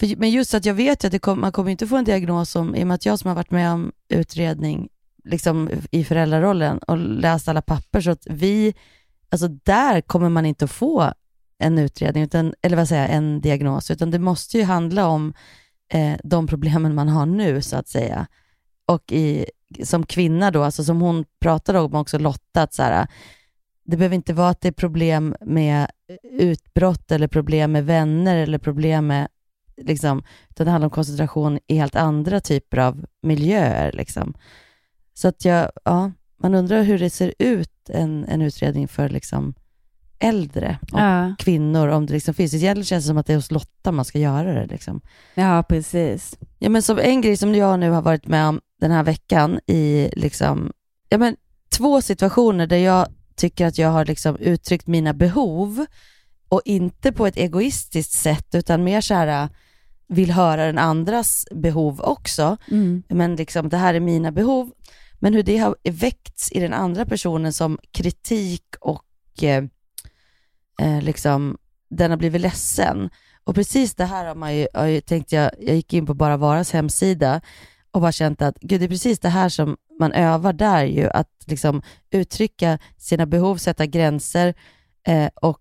[0.00, 2.76] För, men just att jag vet att kom, man kommer inte få en diagnos om,
[2.76, 4.88] i och med att jag som har varit med om utredning
[5.24, 8.74] liksom i föräldrarollen och läst alla papper, så att vi,
[9.28, 11.12] alltså där kommer man inte att få
[11.58, 15.34] en utredning, utan, eller vad säger jag, en diagnos, utan det måste ju handla om
[15.92, 18.26] eh, de problemen man har nu, så att säga.
[18.86, 19.46] Och i,
[19.84, 23.06] som kvinna då, alltså som hon pratade om också, Lotta, att så här,
[23.84, 25.90] det behöver inte vara att det är problem med
[26.22, 29.28] utbrott eller problem med vänner eller problem med,
[29.76, 33.92] liksom, utan det handlar om koncentration i helt andra typer av miljöer.
[33.92, 34.34] Liksom.
[35.14, 39.54] Så att jag, ja, man undrar hur det ser ut, en, en utredning för liksom
[40.22, 41.34] äldre och Ja.
[41.38, 42.54] kvinnor, om det liksom finns.
[42.54, 44.66] Egentligen känns det som att det är hos Lotta man ska göra det.
[44.66, 45.00] Liksom.
[45.34, 46.38] Ja, precis.
[46.58, 49.60] Ja, men som en grej som jag nu har varit med om den här veckan
[49.66, 50.72] i liksom,
[51.08, 51.36] ja, men
[51.76, 53.06] två situationer där jag
[53.36, 55.86] tycker att jag har liksom uttryckt mina behov
[56.48, 59.48] och inte på ett egoistiskt sätt utan mer så här
[60.08, 62.56] vill höra den andras behov också.
[62.70, 63.02] Mm.
[63.08, 64.70] Men liksom det här är mina behov.
[65.18, 69.64] Men hur det har väckts i den andra personen som kritik och eh,
[70.82, 71.58] eh, liksom
[71.90, 73.10] den har blivit ledsen.
[73.44, 76.14] Och precis det här har man ju, har ju tänkt jag, jag gick in på
[76.14, 77.40] Bara Varas hemsida
[77.90, 81.10] och bara känt att gud, det är precis det här som man övar där ju,
[81.10, 84.54] att liksom uttrycka sina behov, sätta gränser
[85.06, 85.60] eh, och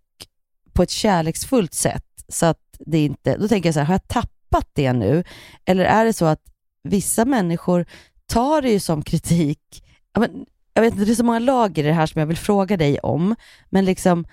[0.73, 2.05] på ett kärleksfullt sätt.
[2.27, 5.23] Så att det inte, då tänker jag så här, har jag tappat det nu?
[5.65, 6.41] Eller är det så att
[6.83, 7.85] vissa människor
[8.25, 9.83] tar det ju som kritik.
[10.13, 12.27] Jag, men, jag vet inte, det är så många lager i det här som jag
[12.27, 13.35] vill fråga dig om,
[13.69, 14.25] men liksom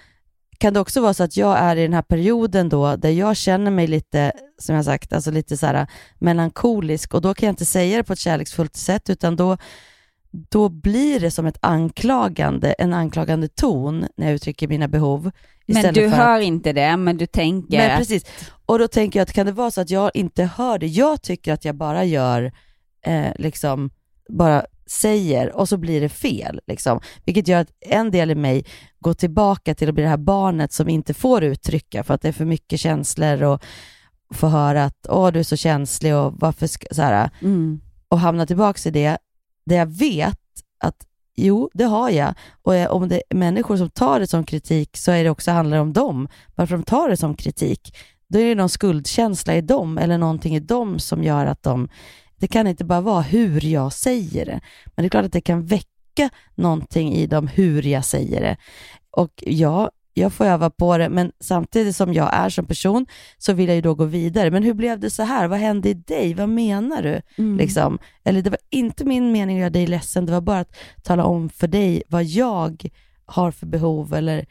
[0.59, 3.37] kan det också vara så att jag är i den här perioden då där jag
[3.37, 5.87] känner mig lite, som jag sagt, alltså lite så här
[6.18, 9.57] melankolisk och då kan jag inte säga det på ett kärleksfullt sätt utan då,
[10.31, 15.31] då blir det som ett anklagande, en anklagande ton när jag uttrycker mina behov.
[15.66, 18.25] Men du hör att, inte det, men du tänker men precis.
[18.66, 20.87] Och då tänker jag att kan det vara så att jag inte hör det?
[20.87, 22.53] Jag tycker att jag bara gör,
[23.07, 23.90] eh, liksom,
[24.29, 26.61] bara säger och så blir det fel.
[26.66, 27.01] Liksom.
[27.24, 28.64] Vilket gör att en del i mig
[29.01, 32.29] går tillbaka till att bli det här barnet som inte får uttrycka för att det
[32.29, 33.62] är för mycket känslor och
[34.35, 37.81] få höra att åh du är så känslig och varför ska, så här, Mm.
[38.09, 39.18] och hamna tillbaka i det,
[39.66, 40.38] där jag vet
[40.85, 40.96] att
[41.37, 42.35] jo, det har jag.
[42.62, 45.79] Och om det är människor som tar det som kritik så är det också handlar
[45.79, 46.29] om dem.
[46.55, 47.96] Varför de tar det som kritik,
[48.29, 51.88] då är det någon skuldkänsla i dem eller någonting i dem som gör att de,
[52.38, 55.40] det kan inte bara vara hur jag säger det, men det är klart att det
[55.40, 58.57] kan väcka någonting i dem hur jag säger det.
[59.11, 63.07] Och ja, jag får öva på det, men samtidigt som jag är som person
[63.38, 64.51] så vill jag ju då gå vidare.
[64.51, 65.48] Men hur blev det så här?
[65.48, 66.35] Vad hände i dig?
[66.35, 67.20] Vad menar du?
[67.38, 67.57] Mm.
[67.57, 67.98] Liksom.
[68.24, 71.24] Eller det var inte min mening att göra dig ledsen, det var bara att tala
[71.24, 72.88] om för dig vad jag
[73.27, 74.46] har för behov eller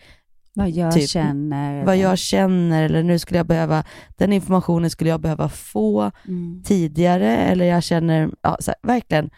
[0.57, 1.85] Vad jag typ, känner.
[1.85, 3.83] vad jag känner eller nu skulle jag behöva,
[4.15, 6.63] den informationen skulle jag behöva få Mm.
[6.65, 9.29] tidigare eller jag känner, ja, här, verkligen.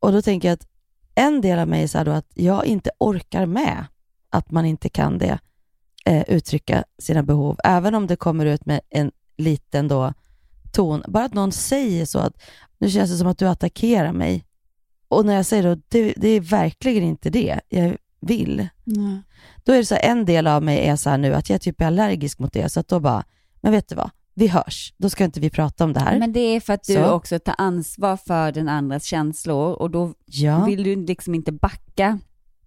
[0.00, 0.68] Och då tänker jag att
[1.14, 3.84] en del av mig är så då att jag inte orkar med
[4.30, 5.38] att man inte kan det,
[6.04, 10.12] eh, uttrycka sina behov, även om det kommer ut med en liten då
[10.72, 11.02] ton.
[11.08, 12.42] Bara att någon säger så att
[12.78, 14.44] nu känns det som att du attackerar mig.
[15.08, 18.68] Och när jag säger då, det, det är verkligen inte det jag vill.
[18.84, 19.18] Nej.
[19.64, 21.60] Då är det så här, en del av mig är så här nu att jag
[21.60, 23.24] typ är allergisk mot det, så att då bara,
[23.60, 26.18] men vet du vad, vi hörs, då ska inte vi prata om det här.
[26.18, 27.10] Men det är för att du Så.
[27.10, 30.64] också tar ansvar för den andras känslor och då Ja.
[30.64, 32.18] vill du liksom inte backa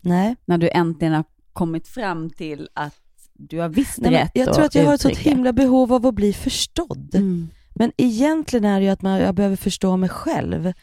[0.01, 0.35] Nej.
[0.45, 2.95] när du äntligen har kommit fram till att
[3.33, 5.29] du har visst Nej, rätt jag tror att jag har ett sånt uttrycka.
[5.29, 7.15] himla behov av att bli förstådd.
[7.15, 7.49] Mm.
[7.75, 10.73] Men egentligen är det ju att man, jag behöver förstå mig själv.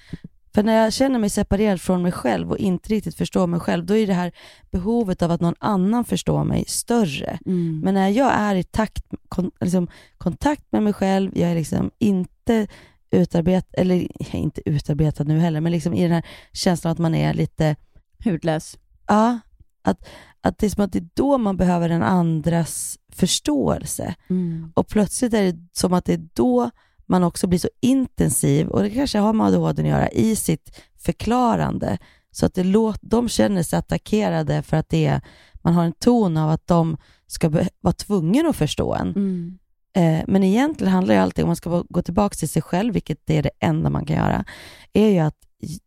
[0.57, 3.87] För när jag känner mig separerad från mig själv och inte riktigt förstår mig själv,
[3.87, 4.33] då är det här
[4.71, 7.38] behovet av att någon annan förstår mig större.
[7.47, 7.81] Mm.
[7.85, 9.88] Men när jag är i takt, kon, liksom,
[10.19, 12.66] kontakt med mig själv, jag är liksom inte
[13.11, 17.35] utarbetad, eller inte utarbetad nu heller, men liksom i den här känslan att man är
[17.35, 17.77] lite
[18.25, 18.79] Hudlös.
[19.07, 19.38] Ja,
[19.83, 20.09] att,
[20.40, 24.14] att det är som att det är då man behöver den andras förståelse.
[24.31, 24.73] Mm.
[24.75, 26.71] Och plötsligt är det som att det är då
[27.07, 30.81] man också blir så intensiv, och det kanske har med ADHD att göra, i sitt
[30.99, 31.99] förklarande.
[32.31, 35.21] Så att det låt, de känner sig attackerade för att det är,
[35.55, 39.09] man har en ton av att de ska be, vara tvungna att förstå en.
[39.09, 39.59] Mm.
[39.97, 43.19] Eh, men egentligen handlar ju allting, om man ska gå tillbaka till sig själv, vilket
[43.25, 44.45] det är det enda man kan göra,
[44.92, 45.37] är ju att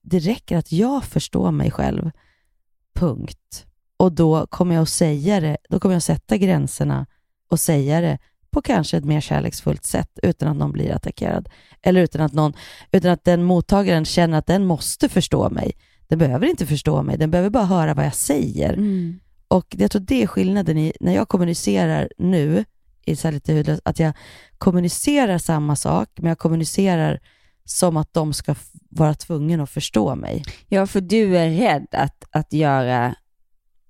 [0.01, 2.11] det räcker att jag förstår mig själv.
[2.95, 3.65] Punkt.
[3.97, 7.05] Och då kommer jag att säga det, då kommer jag att sätta gränserna
[7.49, 8.17] och säga det
[8.51, 11.49] på kanske ett mer kärleksfullt sätt utan att någon blir attackerad.
[11.81, 12.53] Eller utan att, någon,
[12.91, 15.71] utan att den mottagaren känner att den måste förstå mig.
[16.07, 18.73] Den behöver inte förstå mig, den behöver bara höra vad jag säger.
[18.73, 19.19] Mm.
[19.47, 22.65] Och jag tror det är skillnaden i, när jag kommunicerar nu,
[23.05, 24.13] i så lite hudlöst, att jag
[24.57, 27.19] kommunicerar samma sak, men jag kommunicerar
[27.65, 28.55] som att de ska
[28.89, 30.43] vara tvungna att förstå mig.
[30.67, 33.15] Ja, för du är rädd att, att göra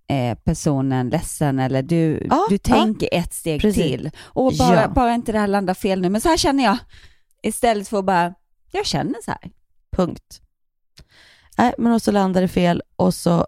[0.10, 2.60] eh, personen ledsen eller du, Ja, du ja.
[2.76, 3.84] tänker ett steg Precis.
[3.84, 4.12] till.
[4.24, 4.88] Och bara, Ja.
[4.88, 6.78] bara inte det här landar fel nu, men så här känner jag.
[7.44, 8.34] Istället för att bara,
[8.72, 9.52] jag känner så här.
[9.92, 10.42] Punkt.
[11.58, 13.48] Nej, men och så landar det fel och så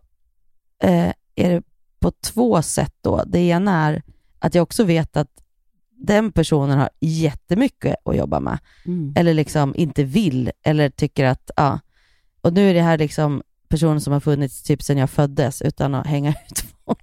[0.84, 1.64] eh, är det
[2.00, 3.24] på två sätt då.
[3.28, 4.04] Det ena är
[4.40, 5.30] att jag också vet att
[5.98, 8.60] den personen har jättemycket att jobba med.
[8.86, 9.14] Mm.
[9.18, 11.80] Eller liksom inte vill eller tycker att, ja.
[12.42, 15.96] Och nu är det här liksom personer som har funnits typ sedan jag föddes utan
[15.96, 17.00] att hänga ut folk.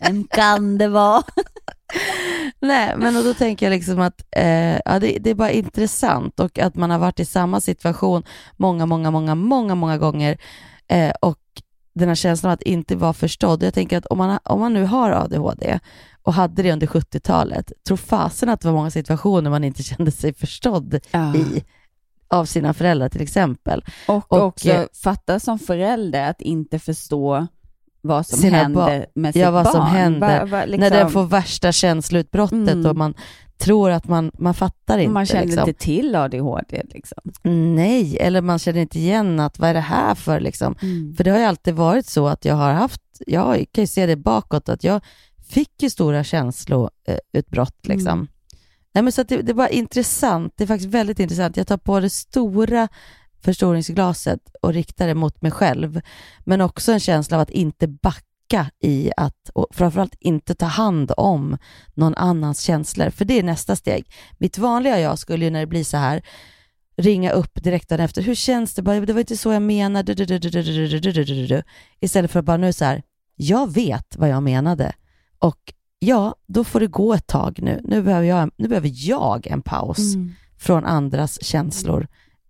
[0.00, 1.22] Vem kan det vara?
[2.60, 6.40] Nej, men och då tänker jag liksom att eh, ja, det, det är bara intressant
[6.40, 8.22] och att man har varit i samma situation
[8.56, 10.38] många, många, många, många, många gånger
[10.88, 11.38] eh, och
[11.94, 13.62] den här känslan av att inte vara förstådd.
[13.62, 15.78] Jag tänker att om man, om man nu har ADHD
[16.22, 20.10] och hade det under 70-talet, tror fasen att det var många situationer man inte kände
[20.10, 21.34] sig förstådd Ja.
[21.34, 21.64] i
[22.32, 23.84] av sina föräldrar till exempel.
[24.08, 27.46] Och, Och, också eh, fatta som förälder att inte förstå
[28.00, 29.04] vad som händer barn.
[29.14, 29.72] med sitt Ja, vad barn.
[29.74, 30.40] som händer.
[30.40, 32.86] Va- va- liksom- När den får värsta känsloutbrottet Mm.
[32.86, 33.14] och man
[33.58, 35.12] tror att man, man fattar inte.
[35.12, 35.68] Man känner liksom.
[35.68, 36.82] inte till ADHD.
[36.88, 37.18] Liksom.
[37.74, 40.74] Nej, eller man känner inte igen att vad är det här för liksom?
[40.82, 41.14] Mm.
[41.16, 44.06] För det har ju alltid varit så att jag har haft, jag kan ju se
[44.06, 45.00] det bakåt, att jag
[45.48, 48.12] fick ju stora känsloutbrott liksom.
[48.12, 48.28] Mm.
[48.92, 50.52] Nej, men så det, det var intressant.
[50.56, 51.56] Det är faktiskt väldigt intressant.
[51.56, 52.88] Jag tar på det stora
[53.42, 56.00] förstoringsglaset och riktar det mot mig själv,
[56.44, 61.12] men också en känsla av att inte backa i att, och framförallt inte ta hand
[61.16, 61.58] om
[61.94, 64.06] någon annans känslor, för det är nästa steg.
[64.38, 66.22] Mitt vanliga jag skulle ju när det blir så här,
[66.96, 68.82] ringa upp direkt dagen efter, hur känns det?
[68.82, 70.12] Bara, det var inte så jag menade.
[72.00, 73.02] Istället för att bara nu så här,
[73.36, 74.92] jag vet vad jag menade
[75.38, 75.72] och
[76.06, 77.80] ja, då får det gå ett tag nu.
[77.84, 80.32] Nu behöver jag, nu behöver jag en paus Mm.
[80.58, 82.08] från andras känslor.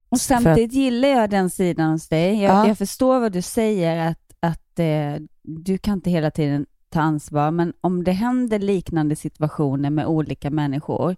[0.09, 2.43] Och För att- samtidigt gillar jag den sidan hos dig.
[2.43, 2.69] Jag, Ja.
[2.69, 7.51] jag förstår vad du säger, att, att eh, du kan inte hela tiden ta ansvar,
[7.51, 11.17] men om det händer liknande situationer med olika människor,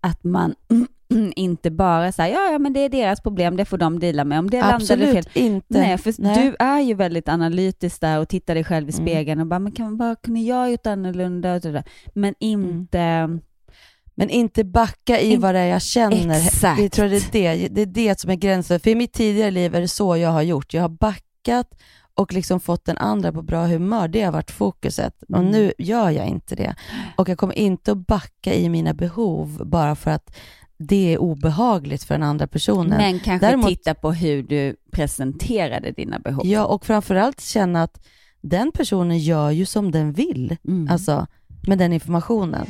[0.00, 0.54] att man
[1.36, 4.38] inte bara säger ja, ja, men det är deras problem, det får de dela med.
[4.38, 5.24] Om det landar Absolut fel.
[5.44, 5.78] inte.
[5.78, 6.36] Nej, för Nej.
[6.44, 9.06] du är ju väldigt analytisk där och tittar dig själv i Mm.
[9.06, 11.54] spegeln och bara, men kan, vad kunde jag gjort annorlunda?
[11.54, 11.84] Och sådär.
[12.14, 13.38] Men inte...
[14.16, 16.36] Men inte backa i In- vad det är jag känner.
[16.46, 16.80] Exakt.
[16.80, 17.68] Det tror jag det är det.
[17.68, 18.80] Det är det som är gränsen.
[18.80, 20.74] För i mitt tidigare liv är det så jag har gjort.
[20.74, 21.70] Jag har backat
[22.14, 24.08] och liksom fått den andra på bra humör.
[24.08, 25.22] Det har varit fokuset.
[25.28, 25.50] Och Mm.
[25.50, 26.74] nu gör jag inte det.
[27.16, 30.36] Och jag kommer inte att backa i mina behov bara för att
[30.78, 32.98] det är obehagligt för den andra personen.
[32.98, 36.46] Men kanske Däremot- titta på hur du presenterade dina behov.
[36.46, 38.06] Ja, och framförallt känna att
[38.40, 40.56] den personen gör ju som den vill.
[40.68, 40.88] Mm.
[40.92, 41.26] Alltså,
[41.66, 42.66] med den informationen.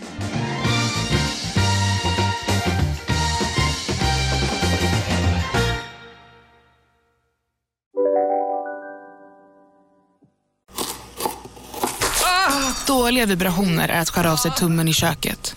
[12.87, 15.57] Dåliga vibrationer är att skära av sig tummen i köket.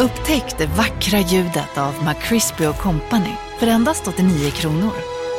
[0.00, 4.92] Upptäck det vackra ljudet av McCrispy Company för endast 89 kronor.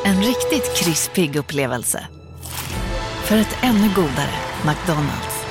[0.06, 2.08] En riktigt krispig upplevelse.
[3.24, 5.46] För ett ännu godare McDonalds.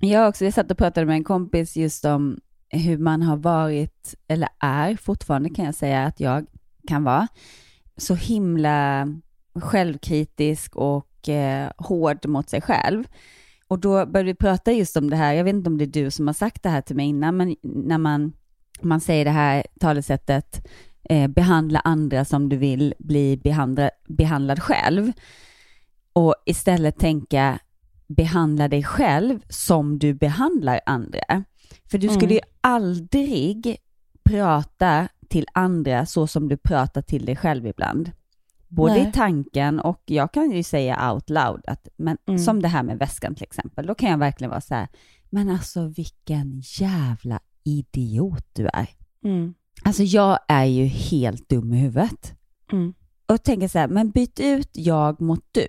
[0.00, 4.14] Jag också, jag satt och pratade med en kompis just om hur man har varit,
[4.28, 6.46] eller är fortfarande kan jag säga att jag
[6.88, 7.28] kan vara,
[7.96, 9.08] så himla
[9.54, 13.04] självkritisk och eh, hård mot sig själv.
[13.74, 16.04] Och då började vi prata just om det här, jag vet inte om det är
[16.04, 18.32] du som har sagt det här till mig innan, men när man,
[18.80, 20.66] man säger det här talesättet,
[21.10, 25.12] eh, behandla andra som du vill bli behandla, behandlad själv.
[26.12, 27.58] Och istället tänka,
[28.06, 31.44] behandla dig själv som du behandlar andra.
[31.90, 32.34] För du skulle Mm.
[32.34, 33.76] ju aldrig
[34.24, 38.10] prata till andra så som du pratar till dig själv ibland.
[38.68, 39.08] Både Nej.
[39.08, 42.38] i tanken och jag kan ju säga out loud, att, men Mm.
[42.38, 44.88] som det här med väskan till exempel, då kan jag verkligen vara så här,
[45.30, 48.88] men alltså vilken jävla idiot du är.
[49.24, 49.54] Mm.
[49.84, 52.34] Alltså jag är ju helt dum i huvudet.
[52.72, 52.94] Mm.
[53.26, 55.66] Och tänker så här, men byt ut jag mot du.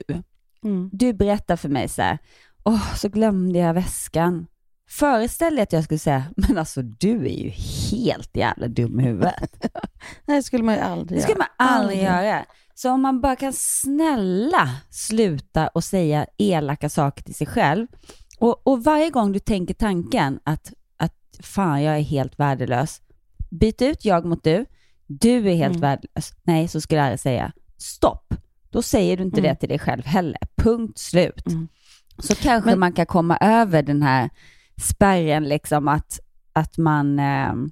[0.63, 0.89] Mm.
[0.93, 2.17] Du berättar för mig så här,
[2.63, 4.47] åh, så glömde jag väskan.
[4.89, 7.49] Föreställ dig att jag skulle säga, men alltså du är ju
[7.91, 9.57] helt jävla dum i huvudet.
[10.25, 11.47] Nej, det skulle man ju aldrig Det skulle göra.
[11.59, 12.45] man aldrig göra.
[12.77, 17.87] Så om man bara kan snälla sluta och säga elaka saker till sig själv.
[18.39, 23.01] Och, och varje gång du tänker tanken att, att fan, jag är helt värdelös.
[23.51, 24.65] Byt ut jag mot du.
[25.07, 25.81] Du är helt Mm.
[25.81, 26.33] värdelös.
[26.43, 28.33] Nej, så skulle jag säga stopp.
[28.69, 29.49] Då säger du inte Mm.
[29.49, 30.37] det till dig själv heller.
[30.55, 31.47] Punkt slut.
[31.47, 31.67] Mm.
[32.19, 34.29] Så kanske Men- man kan komma över den här
[34.81, 36.19] spärren liksom att,
[36.53, 37.71] att man ehm,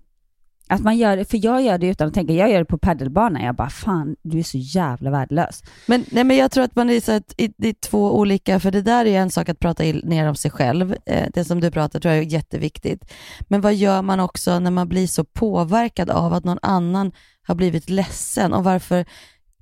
[0.67, 2.77] att man gör det, för jag gör det utan att tänka, jag gör det på
[2.77, 5.63] paddelbanan, jag bara fan, du är så jävla värdelös.
[5.87, 8.59] Men, nej, men jag tror att man är så att i- det är två olika,
[8.59, 10.95] för det där är en sak att prata ner om sig själv.
[11.05, 13.11] Eh, det som du pratar tror jag är jätteviktigt.
[13.47, 17.11] Men vad gör man också när man blir så påverkad av att någon annan
[17.47, 18.53] har blivit ledsen?
[18.53, 18.95] Och varför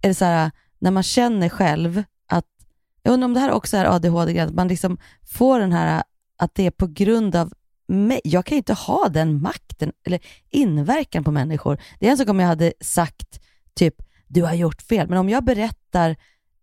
[0.01, 2.45] är det så här, när man känner själv att,
[3.03, 4.97] jag undrar om det här också är ADHD, att man liksom
[5.31, 6.03] får den här,
[6.37, 7.53] att det är på grund av.
[8.23, 11.81] Jag kan ju inte ha den makten eller inverkan på människor.
[11.99, 13.39] Det är en sak om jag hade sagt
[13.75, 13.95] typ,
[14.27, 15.09] du har gjort fel.
[15.09, 16.15] Men om jag berättar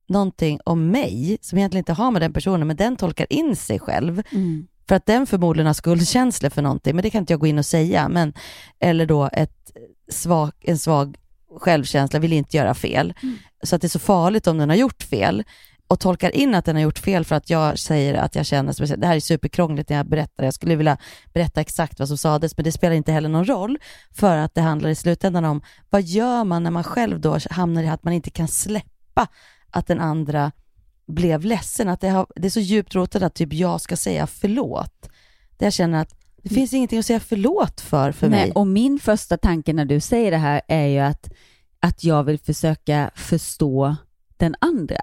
[0.08, 3.78] någonting om mig som egentligen inte har med den personen, men den tolkar in sig
[3.78, 4.22] själv,
[4.88, 7.58] för att den förmodligen har skuldkänslor för någonting, men det kan inte jag gå in
[7.58, 8.08] och säga.
[8.08, 8.32] Men,
[8.78, 9.70] eller då ett
[10.10, 11.16] svag, en svag
[11.60, 13.14] självkänsla, vill inte göra fel.
[13.62, 15.44] Så att det är så farligt om den har gjort fel
[15.88, 18.72] och tolkar in att den har gjort fel för att jag säger att jag känner,
[18.72, 20.96] speciellt, det här är superkrångligt när jag berättar, jag skulle vilja
[21.32, 23.78] berätta exakt vad som sades, men det spelar inte heller någon roll,
[24.10, 27.82] för att det handlar i slutändan om, vad gör man när man själv då hamnar
[27.82, 29.26] i att man inte kan släppa
[29.70, 30.52] att den andra
[31.06, 34.26] blev ledsen, att det, har, det är så djupt rotat att typ jag ska säga
[34.26, 35.08] förlåt.
[35.56, 38.52] Där jag känner att Det finns ingenting att säga förlåt för för Nej, mig.
[38.52, 41.30] och min första tanke när du säger det här är ju att,
[41.80, 43.96] att jag vill försöka förstå
[44.36, 45.00] den andra.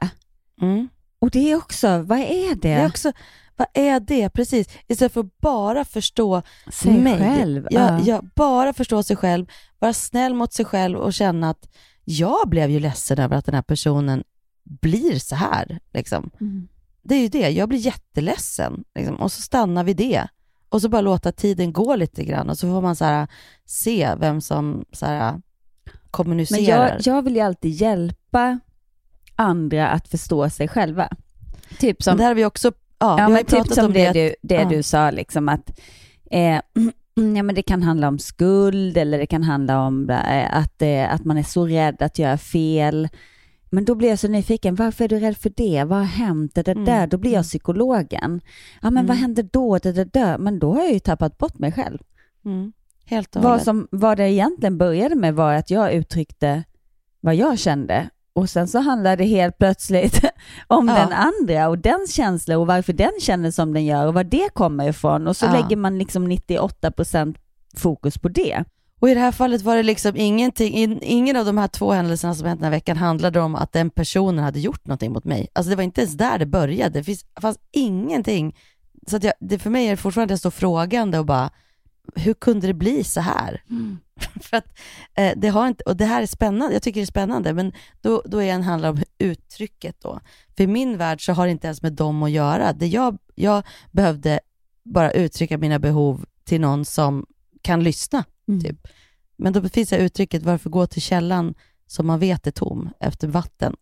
[0.62, 0.88] Mm.
[1.20, 2.62] Och det är också, vad är det?
[2.62, 3.12] Det är också,
[3.56, 4.30] vad är det?
[4.30, 4.68] Precis.
[4.88, 6.42] Istället för att bara förstå
[6.72, 7.20] Sig mig.
[7.20, 8.22] själv, Ja, ja.
[8.36, 9.46] bara förstå sig själv,
[9.80, 11.70] vara snäll mot sig själv och känna att
[12.04, 14.24] jag blev ju ledsen över att den här personen
[14.64, 15.80] blir så här.
[15.94, 16.30] Liksom.
[16.42, 16.68] Mm.
[17.04, 18.84] Det är ju det, jag blir jätteledsen.
[18.96, 19.16] Liksom.
[19.16, 20.28] Och så stannar vi det.
[20.70, 23.28] Och så bara låta tiden gå lite grann och så får man så här,
[23.66, 25.42] se vem som så här, Men
[26.12, 26.90] kommunicerar.
[27.04, 28.60] jag, jag vill ju alltid hjälpa
[29.36, 31.10] andra att förstå sig själva.
[31.80, 33.86] Typ som, Men det här har vi också ja, vi ja, ju men typ som
[33.86, 34.14] om det, det.
[34.30, 34.70] du, det ja.
[34.70, 35.80] du sa, liksom att
[36.32, 36.56] eh,
[37.36, 41.14] ja, men det kan handla om skuld eller det kan handla om eh, att, eh,
[41.14, 43.10] att man är så rädd att göra fel.
[43.70, 45.84] Men då blir jag så nyfiken, varför är du rädd för det?
[45.84, 46.56] Vad har hänt?
[46.56, 47.08] Det där, Mm, där?
[47.08, 48.42] Då blir jag psykologen.
[48.82, 49.22] Ja, men vad Mm.
[49.22, 49.78] hände då?
[49.78, 50.38] Det där, där?
[50.38, 52.00] Men då har jag ju tappat bort mig själv.
[52.46, 52.74] Mm.
[53.06, 56.64] Helt och Vad, som, vad det egentligen började med var att jag uttryckte
[57.20, 60.22] vad jag kände och sen så handlade det helt plötsligt
[60.68, 60.94] om Ja.
[60.96, 64.50] den andra och dens känslor och varför den känner som den gör och var det
[64.54, 65.52] kommer ifrån och så Ja.
[65.54, 67.36] lägger man liksom 98%
[67.78, 68.64] fokus på det.
[69.00, 71.92] Och i det här fallet var det liksom ingenting, in, ingen av de här två
[71.92, 75.24] händelserna som hänt den här veckan handlade om att den personen hade gjort någonting mot
[75.26, 75.48] mig.
[75.54, 77.00] Alltså det var inte ens där det började.
[77.00, 78.56] Det finns, fanns ingenting.
[79.08, 81.50] Så att jag, det för mig är det fortfarande jag står frågande och bara,
[82.16, 83.64] hur kunde det bli så här?
[84.42, 84.80] för att
[85.14, 87.74] eh, det har inte, och det här är spännande, jag tycker det är spännande, men
[88.02, 90.20] då, då är det handlar om uttrycket då.
[90.58, 92.74] För i min värld så har det inte ens med dem att göra.
[92.74, 94.40] Det jag, jag behövde
[94.84, 97.26] bara uttrycka mina behov till någon som
[97.62, 98.24] kan lyssna.
[98.64, 98.88] Typ.
[99.38, 101.54] Men då finns det uttrycket, varför gå till källan
[101.88, 103.76] som man vet är tom efter vatten?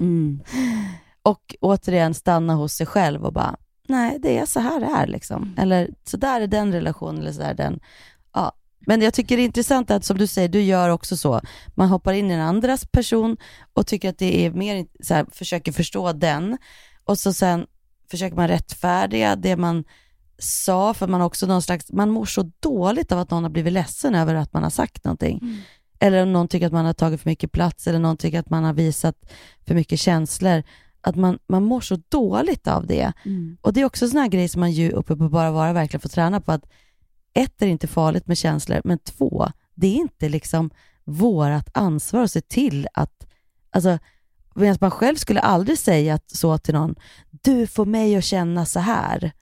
[0.00, 0.42] Mm.
[1.22, 3.56] Och återigen stanna hos sig själv och bara,
[3.88, 5.54] nej det är så här det är liksom.
[5.58, 7.80] Eller så där är den relationen, eller så där är den.
[8.34, 8.52] Ja.
[8.86, 11.40] Men jag tycker det är intressant att som du säger, du gör också så.
[11.74, 13.36] Man hoppar in i en andras person
[13.74, 16.58] och tycker att det är mer, så här, försöker förstå den.
[17.04, 17.66] Och så sen
[18.10, 19.84] försöker man rättfärdiga det man
[20.38, 23.72] sa, för man också någon slags, man mår så dåligt av att någon har blivit
[23.72, 25.64] ledsen över att man har sagt någonting.
[25.98, 28.50] Eller om någon tycker att man har tagit för mycket plats, eller någon tycker att
[28.50, 29.16] man har visat
[29.66, 30.62] för mycket känslor.
[31.06, 33.12] Att man, man mår så dåligt av det.
[33.24, 33.56] Mm.
[33.60, 36.00] Och det är också såna här grejer som man ju uppe på Bara Vara verkligen
[36.00, 36.52] får träna på.
[36.52, 36.64] att
[37.34, 40.70] Ett är inte farligt med känslor, men två, det är inte liksom
[41.04, 43.26] vårat ansvar att se till att,
[43.70, 43.98] alltså,
[44.54, 46.94] medan man själv skulle aldrig säga att, så till någon,
[47.30, 49.32] du får mig att känna så här.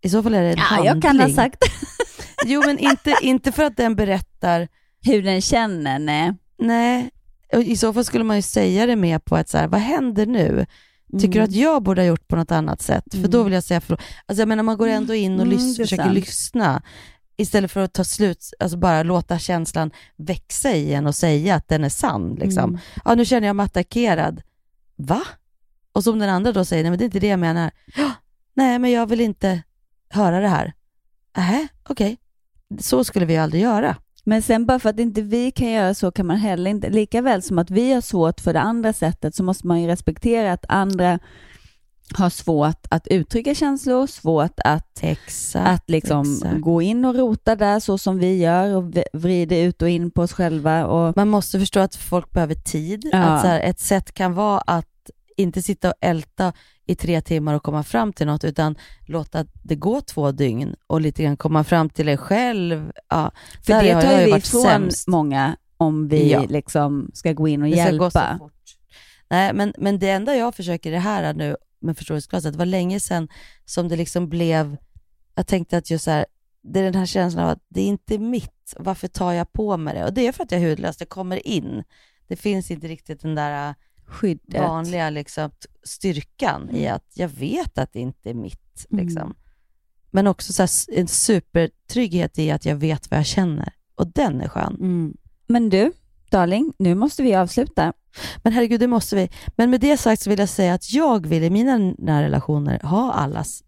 [0.00, 0.86] I så fall är det en Ja, handling.
[0.94, 1.58] jag kan ha sagt
[2.46, 4.68] Jo, men inte, inte för att den berättar
[5.02, 6.32] hur den känner, nej.
[6.58, 7.10] Nej,
[7.52, 9.80] och i så fall skulle man ju säga det mer på ett så här, vad
[9.80, 10.66] händer nu?
[11.12, 11.44] Tycker du Mm.
[11.48, 13.04] att jag borde ha gjort på något annat sätt?
[13.10, 13.30] För Mm.
[13.30, 14.00] då vill jag säga förlåt.
[14.26, 16.14] Alltså jag menar, man går ändå in och Mm, lys- försöker sant.
[16.14, 16.82] lyssna
[17.36, 21.68] istället för att ta slut, alltså bara låta känslan växa i en och säga att
[21.68, 22.34] den är sann.
[22.34, 22.64] Liksom.
[22.70, 22.80] Mm.
[23.04, 24.42] Ja, nu känner jag mig attackerad.
[24.96, 25.22] Va?
[25.92, 27.70] Och som den andra då säger, nej men det är inte det jag menar.
[27.96, 28.10] "Ja,
[28.54, 29.62] Nej, men jag vill inte
[30.08, 30.72] höra det här.
[31.36, 32.16] Nej, okej.
[32.80, 33.96] Så skulle vi aldrig göra.
[34.28, 37.22] Men sen bara för att inte vi kan göra så kan man heller inte, lika
[37.22, 40.52] väl som att vi har svårt för det andra sättet så måste man ju respektera
[40.52, 41.18] att andra
[42.14, 46.60] har svårt att uttrycka känslor, svårt att, Exakt, att liksom exakt.
[46.60, 50.22] gå in och rota där så som vi gör och vrider ut och in på
[50.22, 50.86] oss själva.
[50.86, 53.08] Och, Man måste förstå att folk behöver tid.
[53.12, 53.18] Ja.
[53.18, 56.52] Att så här, ett sätt kan vara att inte sitta och älta
[56.86, 58.76] i tre timmar och komma fram till något, utan
[59.06, 62.92] låta det gå två dygn och lite grann komma fram till dig själv.
[63.08, 63.30] Ja,
[63.62, 65.08] för det har tar jag ju vi varit ifrån sämst.
[65.08, 66.44] många om vi Ja.
[66.48, 68.38] liksom ska gå in och Det ska gå så hjälpa.
[68.38, 68.52] fort.
[69.30, 72.66] Nej, men, men det enda jag försöker i det här nu med förståelsesglaset, det var
[72.66, 73.28] länge sedan
[73.64, 74.76] som det liksom blev,
[75.34, 76.26] jag tänkte att just så här,
[76.62, 79.76] det är den här känslan av att det är inte mitt, varför tar jag på
[79.76, 80.04] mig det?
[80.04, 81.84] Och det är för att jag är hudlös, det kommer in.
[82.28, 83.74] Det finns inte riktigt den där
[84.06, 84.60] Skyddet.
[84.60, 85.50] vanliga liksom,
[85.82, 88.86] styrkan i att jag vet att det inte är mitt.
[88.90, 89.06] Mm.
[89.06, 89.34] Liksom.
[90.10, 93.72] Men också så här, en supertrygghet i att jag vet vad jag känner.
[93.94, 94.74] Och den är skön.
[94.74, 95.16] Mm.
[95.46, 95.92] Men du,
[96.30, 97.92] darling, nu måste vi avsluta.
[98.42, 99.30] Men herregud, det måste vi.
[99.56, 102.80] Men med det sagt så vill jag säga att jag vill i mina nära relationer
[102.82, 103.62] ha allas,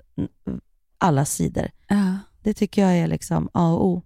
[0.98, 1.70] alla sidor.
[1.88, 2.18] Ja.
[2.42, 4.02] Det tycker jag är liksom A och O.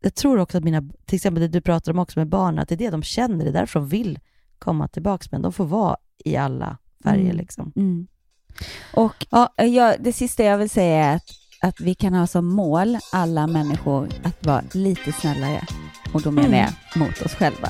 [0.00, 2.68] Jag tror också att mina, till exempel det du pratar om också med barnen, att
[2.68, 4.18] det är det de känner, det är därför de vill
[4.58, 7.24] komma tillbaka, men de får vara i alla färger.
[7.24, 7.36] Mm.
[7.36, 7.72] Liksom.
[7.76, 8.06] Mm.
[8.94, 11.24] Och ja, jag, det sista jag vill säga är att,
[11.62, 15.66] att vi kan ha som mål, alla människor, att vara lite snällare.
[16.12, 16.60] Och då menar Mm.
[16.60, 17.68] jag mot oss själva.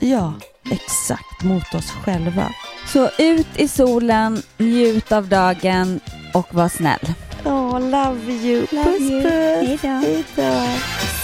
[0.00, 0.32] Ja,
[0.70, 2.52] exakt, mot oss själva.
[2.86, 6.00] Så ut i solen, njut av dagen
[6.34, 7.14] och var snäll.
[7.44, 8.66] Oh, love you.
[8.72, 9.22] Love puss, you.
[9.22, 9.82] puss.
[9.82, 11.23] Hej då.